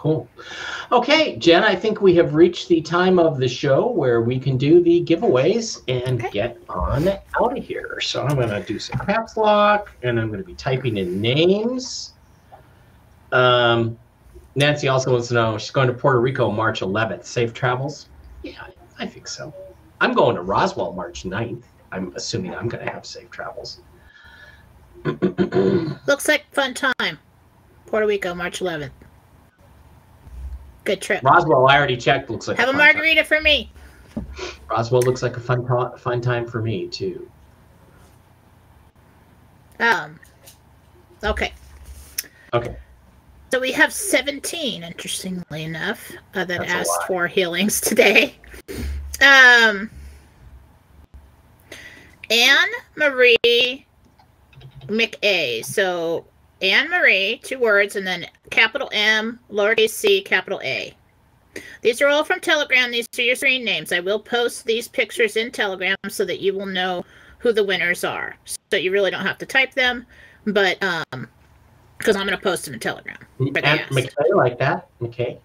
[0.08, 0.30] Cool.
[0.94, 4.58] Okay, Jen, I think we have reached the time of the show where we can
[4.58, 6.32] do the giveaways and okay.
[6.32, 8.00] get on out of here.
[8.00, 11.20] So I'm going to do some caps lock and I'm going to be typing in
[11.20, 12.14] names.
[13.34, 14.00] Um,
[14.56, 17.26] Nancy also wants to know she's going to Puerto Rico March 11th.
[17.26, 18.08] Safe travels?
[18.44, 18.66] Yeah,
[18.98, 19.54] I think so.
[20.00, 21.64] I'm going to Roswell March 9th.
[21.92, 23.82] I'm assuming I'm going to have safe travels.
[25.04, 27.20] Looks like fun time.
[27.88, 28.92] Puerto Rico March 11th.
[30.88, 31.22] Good trip.
[31.22, 32.30] Roswell, I already checked.
[32.30, 32.78] Looks like Have a time.
[32.80, 33.70] margarita for me.
[34.72, 37.30] Roswell looks like a fun ta- fun time for me too.
[39.82, 40.18] Um.
[41.26, 41.52] Okay.
[42.54, 42.78] Okay.
[43.52, 48.36] So we have 17, interestingly enough, uh, that That's asked for healings today.
[49.22, 49.90] Um,
[52.30, 53.86] Anne Marie
[54.88, 55.66] McA.
[55.66, 56.26] So
[56.62, 60.94] Anne Marie, two words, and then capital M, lowercase c, capital A.
[61.82, 62.92] These are all from Telegram.
[62.92, 63.92] These are your screen names.
[63.92, 67.06] I will post these pictures in Telegram so that you will know
[67.40, 68.36] who the winners are.
[68.72, 70.06] So you really don't have to type them,
[70.46, 71.28] but um,
[71.98, 73.18] because I'm going to post them in Telegram.
[73.64, 73.92] Asked.
[73.92, 74.88] McKay like that.
[75.02, 75.40] McKay.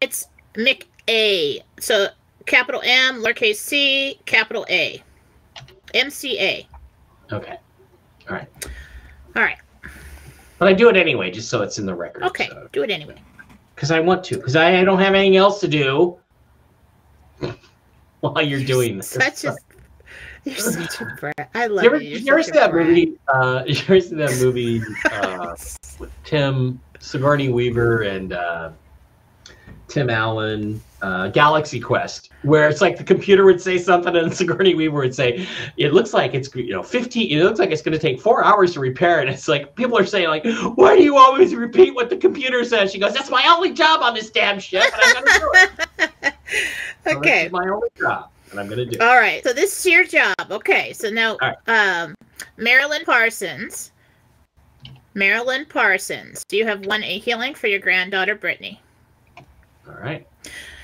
[0.00, 1.60] It's Mick A.
[1.80, 2.08] So
[2.46, 5.02] capital M, lowercase c, capital A.
[5.94, 6.66] MCA.
[7.32, 7.58] Okay.
[8.28, 8.48] All right.
[9.34, 9.58] All right.
[10.58, 12.22] But I do it anyway, just so it's in the record.
[12.24, 12.48] Okay.
[12.72, 13.16] Do it anyway.
[13.74, 14.36] Because I want to.
[14.36, 16.18] Because I don't have anything else to do
[18.20, 19.10] while you're doing this.
[19.10, 19.56] Such a.
[20.44, 21.50] You're such a brat.
[21.54, 22.18] I love you ever, you.
[22.18, 22.86] You're ever see that brat.
[22.86, 23.18] movie?
[23.28, 24.80] Uh, you ever see that movie
[25.10, 25.56] uh,
[25.98, 28.70] with Tim Sigourney Weaver and uh,
[29.88, 34.74] Tim Allen, uh, Galaxy Quest, where it's like the computer would say something and Sigourney
[34.74, 37.30] Weaver would say, "It looks like it's you know 15.
[37.30, 39.98] It looks like it's going to take four hours to repair it." It's like people
[39.98, 43.30] are saying like, "Why do you always repeat what the computer says?" She goes, "That's
[43.30, 46.34] my only job on this damn ship, and I'm going to do it.
[47.06, 47.46] Okay.
[47.46, 49.44] is my only job, and I'm going to do it." All right.
[49.44, 50.34] So this is your job.
[50.50, 50.92] Okay.
[50.92, 52.14] So now, All um,
[52.56, 53.92] Marilyn Parsons.
[55.14, 56.44] Marilyn Parsons.
[56.44, 58.80] Do you have one a healing for your granddaughter Brittany?
[59.88, 60.26] All right.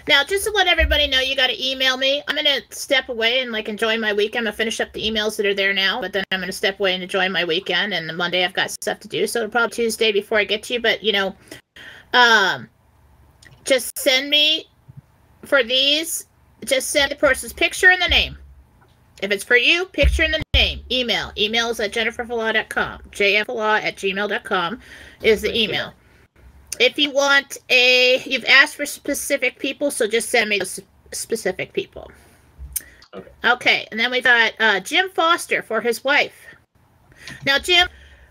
[0.08, 2.22] Now, just to let everybody know, you got to email me.
[2.26, 4.40] I'm gonna step away and like enjoy my weekend.
[4.40, 6.80] I'm gonna finish up the emails that are there now, but then I'm gonna step
[6.80, 7.94] away and enjoy my weekend.
[7.94, 10.74] And Monday I've got stuff to do, so it'll probably Tuesday before I get to
[10.74, 10.80] you.
[10.80, 11.36] But you know,
[12.12, 12.68] um,
[13.64, 14.68] just send me
[15.44, 16.26] for these.
[16.64, 18.38] Just send the person's picture and the name.
[19.20, 20.80] If it's for you, picture and the name.
[20.90, 21.32] Email.
[21.38, 23.02] Email is at jenniferfalah.com.
[23.10, 24.80] jfalah at gmail.com
[25.22, 25.94] is the email.
[26.82, 30.80] If you want a, you've asked for specific people, so just send me those
[31.12, 32.10] specific people.
[33.14, 33.28] Okay.
[33.44, 36.34] Okay, and then we got uh, Jim Foster for his wife.
[37.46, 37.86] Now, Jim,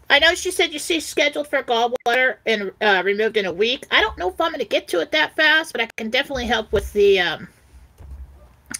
[0.09, 3.87] I know she said you see scheduled for gallbladder and uh, removed in a week.
[3.89, 6.09] I don't know if I'm going to get to it that fast, but I can
[6.09, 7.47] definitely help with the um,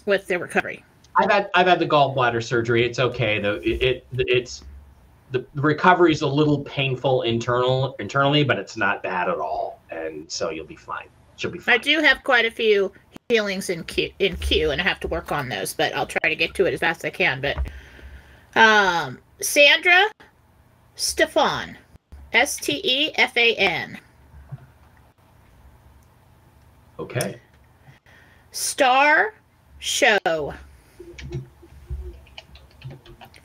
[0.04, 0.84] with the recovery.
[1.16, 2.84] I've had I've had the gallbladder surgery.
[2.84, 3.54] It's okay though.
[3.54, 4.64] It, it it's
[5.32, 9.80] the, the recovery is a little painful internal internally, but it's not bad at all,
[9.90, 11.06] and so you'll be fine.
[11.36, 11.74] She'll be fine.
[11.74, 12.92] I do have quite a few
[13.28, 16.28] healings in queue, in queue, and I have to work on those, but I'll try
[16.28, 17.40] to get to it as fast as I can.
[17.40, 17.56] But
[18.54, 20.04] um, Sandra
[20.94, 21.78] Stefan,
[22.32, 23.98] S T E F A N,
[26.98, 27.40] Okay.
[28.52, 29.34] Star
[29.80, 30.54] Show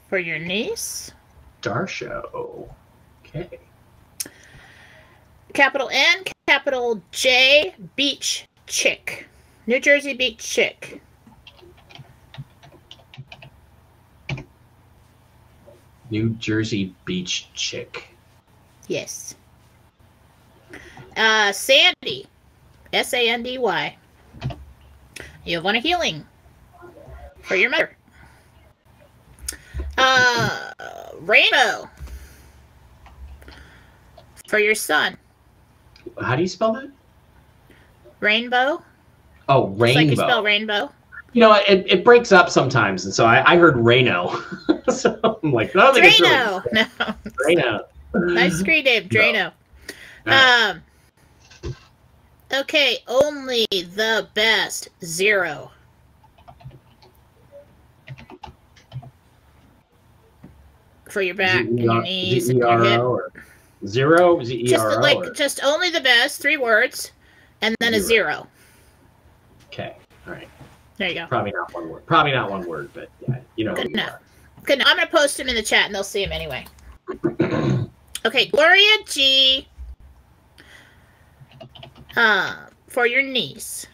[0.07, 1.11] for your niece.
[1.61, 2.69] Star show.
[3.25, 3.59] Okay.
[5.53, 9.27] Capital N, capital J, Beach Chick,
[9.65, 11.01] New Jersey Beach Chick.
[16.09, 18.15] New Jersey Beach chick.
[18.87, 19.35] Yes.
[21.17, 22.27] Uh, Sandy,
[22.93, 23.97] S A N D Y.
[25.43, 26.25] You want a healing
[27.41, 27.96] for your mother.
[29.97, 30.71] Uh,
[31.19, 31.89] Rainbow
[34.47, 35.17] for your son.
[36.21, 36.89] How do you spell that?
[38.19, 38.81] Rainbow,
[39.49, 40.73] Oh, just like you spell rainbow.
[40.73, 40.93] rainbow.
[41.33, 44.41] You know, it, it breaks up sometimes, and so I, I heard Reno.
[44.89, 46.33] so I'm like, I don't think it's really
[46.73, 47.85] No, Reno.
[48.33, 49.19] nice screen name, No.
[49.19, 49.51] Drano.
[50.27, 50.75] Alright.
[51.63, 51.73] Um.
[52.53, 55.71] Okay, only the best zero.
[61.17, 63.01] For your back and your knees and your hip.
[63.01, 63.31] Or
[63.87, 64.39] zero?
[64.39, 67.11] It Just like or- just only the best, three words,
[67.63, 68.33] and then a Zero.
[68.33, 68.47] zero.
[69.65, 69.95] Okay,
[70.27, 70.47] all right.
[70.97, 71.25] There you go.
[71.25, 72.05] Probably not one word.
[72.05, 73.73] Probably not one word, but yeah, you know.
[73.73, 74.19] Good enough.
[74.63, 74.79] Good.
[74.83, 76.67] I'm gonna post them in the chat, and they'll see them anyway.
[78.23, 79.67] Okay, Gloria G.
[82.15, 82.57] Uh,
[82.89, 83.87] for your niece.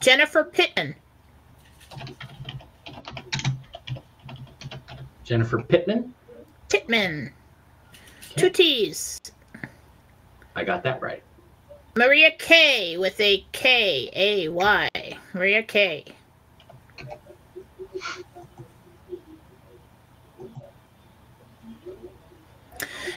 [0.00, 0.94] Jennifer Pittman.
[5.30, 6.12] Jennifer Pittman.
[6.68, 7.32] Pittman.
[8.34, 9.20] Two T's.
[10.56, 11.22] I got that right.
[11.96, 14.88] Maria K with a K A Y.
[15.32, 16.04] Maria K.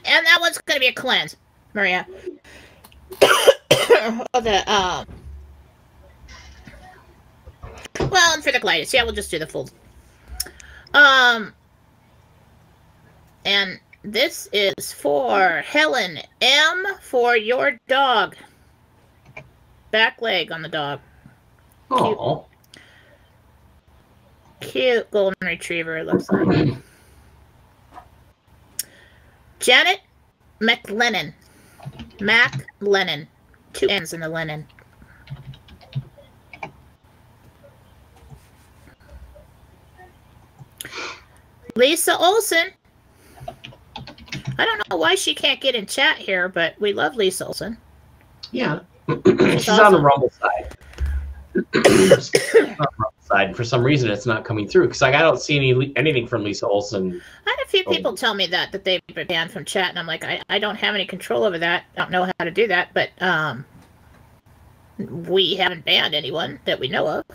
[0.06, 1.36] And that one's going to be a cleanse.
[1.74, 2.06] Maria.
[3.24, 5.08] oh, the um.
[8.00, 8.94] Well, for the enterocolitis.
[8.94, 9.68] Yeah, we'll just do the full.
[10.94, 11.56] Um.
[13.46, 16.86] And this is for Helen M.
[17.02, 18.36] for your dog.
[19.92, 21.00] Back leg on the dog.
[21.92, 22.46] Oh,
[24.60, 26.76] Cute golden retriever, it looks like.
[29.60, 30.00] Janet
[30.60, 31.34] McLennan.
[32.20, 33.28] Mac Lennon.
[33.74, 34.66] Two N's in the Lennon.
[41.76, 42.72] Lisa Olson.
[44.58, 47.78] I don't know why she can't get in chat here, but we love Lisa Olson.
[48.52, 48.80] yeah.
[49.08, 50.06] She's on the awesome.
[50.06, 50.78] Rumble side.
[51.56, 53.48] On the Rumble side.
[53.48, 56.26] and For some reason, it's not coming through because like I don't see any anything
[56.26, 57.22] from Lisa Olson.
[57.46, 57.92] I had a few Oh.
[57.92, 60.58] people tell me that that they've been banned from chat, and I'm like, I, I
[60.60, 61.84] don't have any control over that.
[61.98, 63.66] I don't know how to do that, but um,
[64.98, 67.26] we haven't banned anyone that we know of.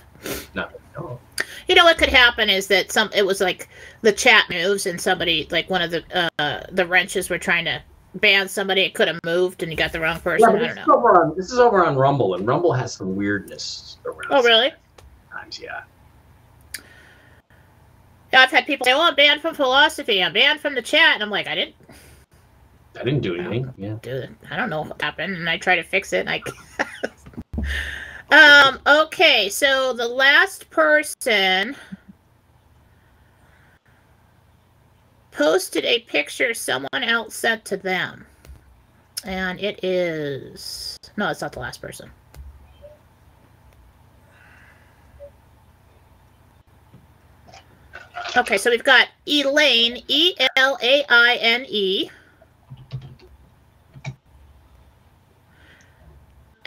[0.54, 1.20] No, no.
[1.68, 3.68] You know what could happen is that some it was like
[4.02, 7.82] the chat moves and somebody like one of the uh the wrenches were trying to
[8.14, 8.82] ban somebody.
[8.82, 10.48] It could have moved and you got the wrong person.
[10.48, 10.94] Yeah, I this, don't is know.
[10.94, 14.28] over on, this is over on Rumble, and Rumble has some weirdness around.
[14.30, 14.72] Oh really?
[15.30, 15.82] Sometimes, yeah.
[18.32, 20.22] Yeah, I've had people say, "Oh, I'm banned from philosophy.
[20.22, 21.74] I'm banned from the chat," and I'm like, I didn't
[22.98, 23.72] I didn't do anything.
[23.76, 23.96] Yeah.
[24.02, 24.30] do it.
[24.50, 26.26] I don't know what happened, and I try to fix it.
[26.26, 26.42] And I
[28.30, 28.78] um.
[28.86, 31.76] Okay, so the last person
[35.30, 38.26] posted a picture someone else sent to them,
[39.24, 42.10] and it is no, it's not the last person.
[48.36, 52.10] Okay, so we've got Elaine, E L A I N E.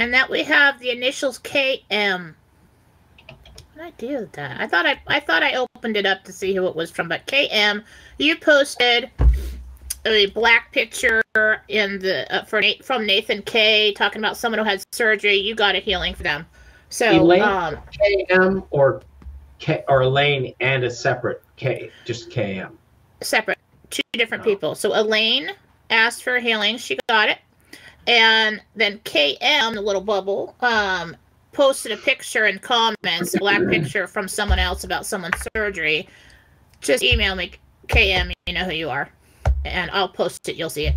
[0.02, 2.34] And that we have the initials KM.
[3.28, 3.38] What
[3.76, 4.60] did I do with that?
[4.60, 7.08] I thought I I thought I opened it up to see who it was from,
[7.08, 7.84] but KM,
[8.18, 9.12] you posted
[10.08, 11.22] a black picture
[11.68, 15.36] in the uh, for Na- from Nathan K talking about someone who had surgery.
[15.36, 16.47] You got a healing for them.
[16.89, 17.43] So Elaine?
[17.43, 17.78] um,
[18.28, 19.04] KM or
[19.60, 22.72] K or Elaine and a separate K, just KM.
[23.22, 23.60] separate,
[23.91, 24.45] two different Oh.
[24.45, 24.74] people.
[24.74, 25.52] So Elaine
[25.91, 27.38] asked for healing, she got it,
[28.08, 31.16] and then KM, the little bubble, um,
[31.52, 36.08] posted a picture in comments, a black picture from someone else about someone's surgery.
[36.80, 37.52] Just email me,
[37.88, 39.10] KM, you know who you are,
[39.66, 40.56] and I'll post it.
[40.56, 40.95] You'll see it.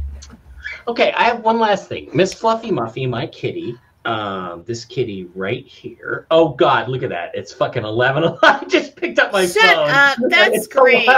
[0.88, 2.08] Okay, I have one last thing.
[2.14, 3.76] Miss Fluffy Muffy, my kitty.
[4.06, 6.26] Um, this kitty right here.
[6.30, 7.30] Oh God, look at that!
[7.34, 8.36] It's fucking eleven.
[8.42, 9.88] I just picked up my Shut phone.
[9.88, 10.18] up!
[10.28, 11.08] That's It's great.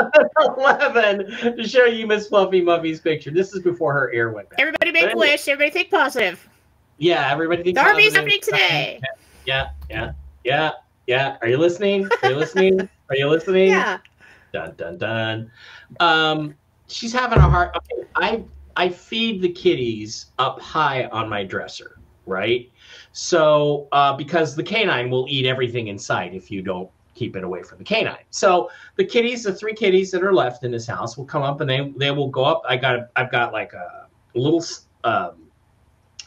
[0.59, 1.27] 11,
[1.57, 3.31] to show you Miss Fluffy Muffy's picture.
[3.33, 4.61] This is before her ear went back.
[4.61, 5.49] Everybody make a wish.
[5.49, 6.49] Everybody think positive.
[6.99, 7.77] Yeah, everybody think.
[7.77, 8.17] Darby's positive.
[8.17, 9.01] happening today.
[9.47, 10.13] Yeah, yeah,
[10.45, 10.71] yeah,
[11.07, 11.37] yeah.
[11.43, 12.09] Are you listening?
[12.23, 12.89] Are you listening?
[13.11, 13.69] Are you listening?
[13.71, 13.99] Yeah.
[14.53, 15.51] Dun dun dun.
[16.01, 16.55] Um,
[16.87, 17.77] she's having a hard.
[17.77, 18.45] Okay, I
[18.77, 22.71] I feed the kitties up high on my dresser, right?
[23.19, 27.45] So uh, because the canine will eat everything in sight if you don't keep it
[27.45, 28.27] away from the canine.
[28.29, 31.63] So the kitties, the three kitties that are left in this house, will come up
[31.63, 32.63] and they they will go up.
[32.69, 34.63] I got I've got like a little
[35.05, 35.49] um,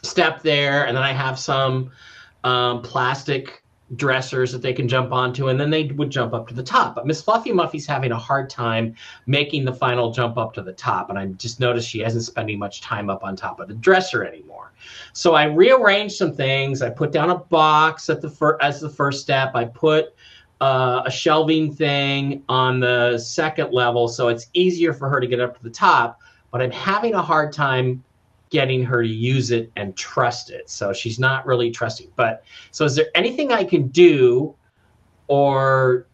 [0.02, 1.92] step there, and then I have some
[2.42, 3.62] um, plastic
[3.96, 6.94] dressers that they can jump onto, and then they would jump up to the top.
[6.94, 8.94] But Miss Fluffy Muffy's having a hard time
[9.26, 12.58] making the final jump up to the top, and I just noticed she hasn't spending
[12.58, 14.72] much time up on top of the dresser anymore.
[15.12, 16.82] So I rearranged some things.
[16.82, 19.52] I put down a box at the fir- as the first step.
[19.54, 20.14] I put
[20.60, 25.40] uh, a shelving thing on the second level, so it's easier for her to get
[25.40, 26.20] up to the top.
[26.50, 28.04] But I'm having a hard time
[28.50, 30.68] getting her to use it and trust it.
[30.68, 32.10] So she's not really trusting.
[32.16, 34.54] But so is there anything I can do
[35.28, 36.06] or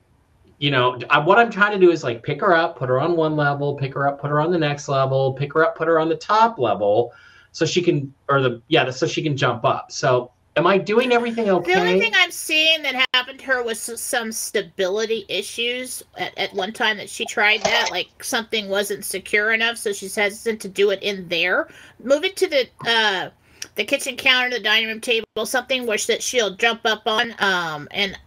[0.59, 2.99] you know, I, what I'm trying to do is like pick her up, put her
[2.99, 5.77] on one level, pick her up, put her on the next level, pick her up,
[5.77, 7.13] put her on the top level
[7.53, 9.93] so she can or the yeah, so she can jump up.
[9.93, 11.75] So am I doing everything okay?
[11.75, 16.53] The only thing I'm seeing that happened to her was some stability issues at, at
[16.55, 20.69] one time that she tried that, like something wasn't secure enough, so she's hesitant to
[20.69, 21.69] do it in there.
[22.03, 23.31] Move it to the uh,
[23.75, 27.35] the kitchen counter, the dining room table, something which that she'll jump up on.
[27.39, 28.19] Um, and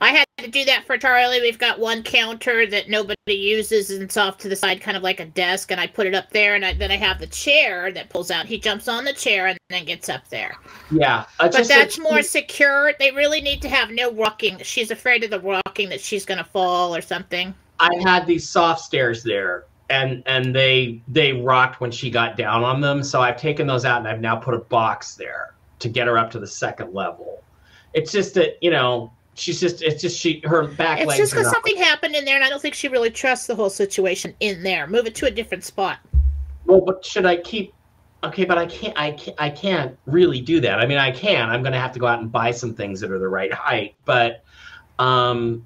[0.00, 1.40] I had to do that for Charlie.
[1.40, 5.02] We've got one counter that nobody uses, and it's off to the side, kind of
[5.02, 7.26] like a desk, and I put it up there, and I, then I have the
[7.26, 8.46] chair that pulls out.
[8.46, 10.54] He jumps on the chair and then gets up there.
[10.90, 12.92] yeah, uh, But that's that- more secure.
[12.98, 14.58] They really need to have no rocking.
[14.62, 17.54] She's afraid of the rocking that she's going to fall or something.
[17.80, 22.64] I had these soft stairs there and and they they rocked when she got down
[22.64, 23.02] on them.
[23.02, 26.16] So I've taken those out and I've now put a box there to get her
[26.16, 27.42] up to the second level.
[27.92, 31.50] It's just that you know she's just it's just she her back It's just because
[31.50, 34.62] something happened in there, and I don't think she really trusts the whole situation in
[34.62, 34.86] there.
[34.86, 35.98] Move it to a different spot.
[36.66, 37.74] Well, but should I keep?
[38.22, 38.96] Okay, but I can't.
[38.96, 39.36] I can't.
[39.40, 40.78] I can't really do that.
[40.78, 41.50] I mean, I can.
[41.50, 43.52] I'm going to have to go out and buy some things that are the right
[43.52, 44.44] height, but
[44.98, 45.64] um,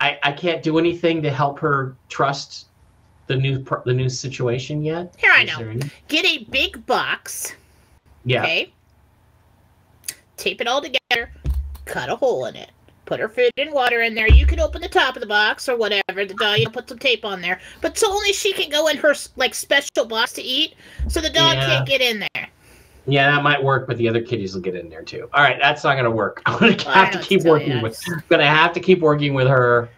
[0.00, 2.66] I I can't do anything to help her trust
[3.26, 5.14] the new the new situation yet.
[5.18, 5.58] Here, I know.
[5.58, 7.54] any- Get a big box.
[8.24, 8.42] Yeah.
[8.42, 8.72] Okay.
[10.36, 11.32] Tape it all together.
[11.88, 12.70] Cut a hole in it.
[13.06, 14.28] Put her food and water in there.
[14.28, 16.26] You can open the top of the box or whatever.
[16.26, 17.58] The dog, you know, put some tape on there.
[17.80, 20.74] But so only she can go in her like special box to eat.
[21.08, 21.66] So the dog Yeah.
[21.66, 22.48] can't get in there.
[23.06, 25.30] Yeah, that might work, but the other kitties will get in there too.
[25.32, 26.42] All right, that's not going to work.
[26.46, 27.98] I'm going to Well, have to keep working I with.
[28.06, 29.88] I'm to have to keep working with her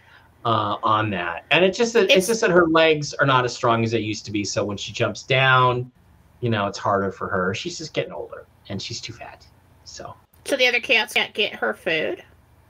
[0.45, 1.43] uh, on that.
[1.51, 3.91] And it's just that it's, It's- just that her legs are not as strong as
[3.91, 4.45] they used to be.
[4.45, 5.91] So when she jumps down,
[6.39, 7.53] you know, it's harder for her.
[7.53, 9.45] She's just getting older, and she's too fat.
[9.83, 10.15] So
[10.45, 12.23] So the other cats can't get her food.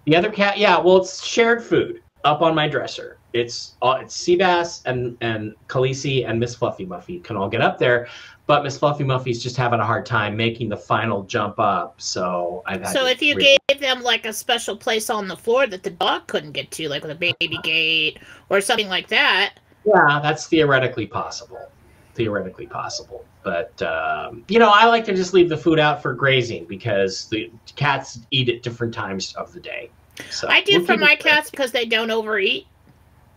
[0.06, 3.18] the other cat, yeah, well, it's shared food up on my dresser.
[3.34, 7.80] It's uh, it's Seabass and and Khaleesi and Miss Fluffy Muffy can all get up
[7.80, 8.08] there,
[8.46, 12.02] but Miss Fluffy Muffy's just having a hard time making the final jump up.
[12.02, 15.38] So I've had So if you re- gave them like a special place on the
[15.38, 18.20] floor that the dog couldn't get to, like with a baby gate
[18.50, 19.54] or something like that,
[19.86, 21.72] yeah, that's theoretically possible.
[22.14, 26.14] Theoretically possible, but um, you know, I like to just leave the food out for
[26.14, 29.90] grazing because the cats eat at different times of the day.
[30.30, 32.68] So I do for my cats because they don't overeat.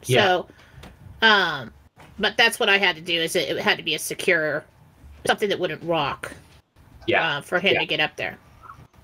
[0.03, 0.47] So,
[1.23, 1.73] um,
[2.19, 3.21] but that's what I had to do.
[3.21, 4.65] Is it, it had to be a secure,
[5.27, 6.33] something that wouldn't rock.
[7.07, 7.39] Yeah.
[7.39, 7.81] Uh, for him Yeah.
[7.81, 8.39] to get up there.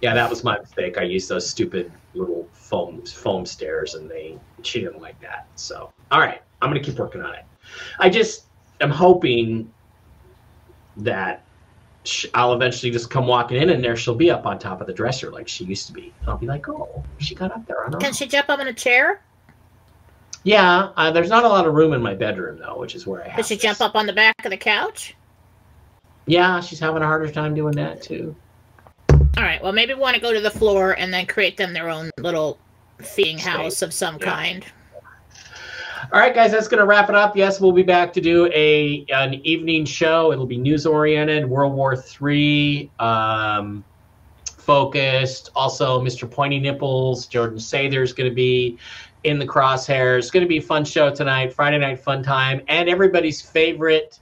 [0.00, 0.98] Yeah, that was my mistake.
[0.98, 5.46] I used those stupid little foam foam stairs, and they she didn't like that.
[5.56, 7.44] So, all right, I'm gonna keep working on it.
[7.98, 8.46] I just
[8.80, 9.72] am hoping
[10.96, 11.44] that
[12.34, 14.92] I'll eventually just come walking in, and there she'll be up on top of the
[14.92, 16.12] dresser like she used to be.
[16.26, 18.72] I'll be like, oh, she got up there her Can she jump up on a
[18.72, 19.20] chair?
[20.42, 23.22] Yeah, uh, there's not a lot of room in my bedroom though, which is where
[23.22, 23.36] I have.
[23.36, 23.62] Does she this.
[23.62, 25.14] jump up on the back of the couch?
[26.26, 28.34] Yeah, she's having a harder time doing that too.
[29.10, 29.62] All right.
[29.62, 32.10] Well, maybe we want to go to the floor and then create them their own
[32.18, 32.58] little
[32.98, 34.26] feeding house of some Yeah.
[34.26, 34.66] kind.
[36.12, 37.36] All right, guys, that's going to wrap it up.
[37.36, 40.32] Yes, we'll be back to do a an evening show.
[40.32, 43.84] It'll be news oriented, World War Three um,
[44.58, 45.50] focused.
[45.54, 46.28] Also, Mr.
[46.28, 48.76] Pointy Nipples, Jordan Sather's going to be
[49.22, 50.18] in the crosshairs.
[50.18, 54.18] It's going to be a fun show tonight, Friday night fun time, and everybody's favorite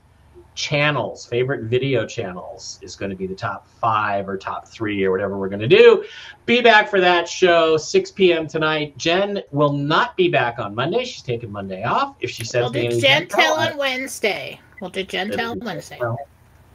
[0.59, 5.13] channels, favorite video channels is going to be the top five or top three or
[5.13, 6.05] whatever we're going to do.
[6.47, 8.49] Be back for that show, 6 p.m.
[8.49, 8.99] tonight.
[8.99, 11.05] Jen will not be back on Monday.
[11.05, 12.17] She's taking Monday off.
[12.21, 14.61] If she says, We'll do Gentel, on Wednesday.
[14.81, 16.01] We'll do Gentle on Wednesday.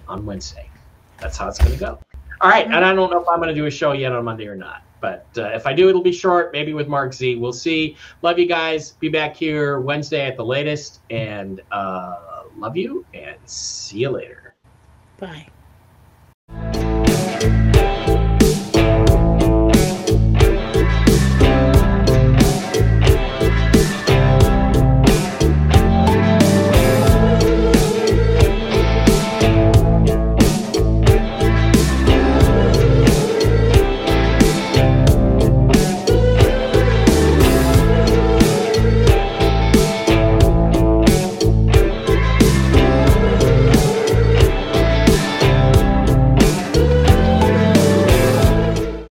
[0.07, 0.69] On Wednesday.
[1.19, 1.99] That's how it's going to go.
[2.39, 4.23] All right, and I don't know if I'm going to do a show yet on
[4.23, 4.81] Monday or not.
[5.01, 7.35] But uh, if I do, it'll be short, maybe with Mark Z.
[7.35, 7.97] We'll see.
[8.21, 8.91] Love you guys.
[8.93, 11.01] Be back here Wednesday at the latest.
[11.09, 12.32] And uh,
[12.63, 14.55] love you and see you later.
[15.19, 15.47] Bye.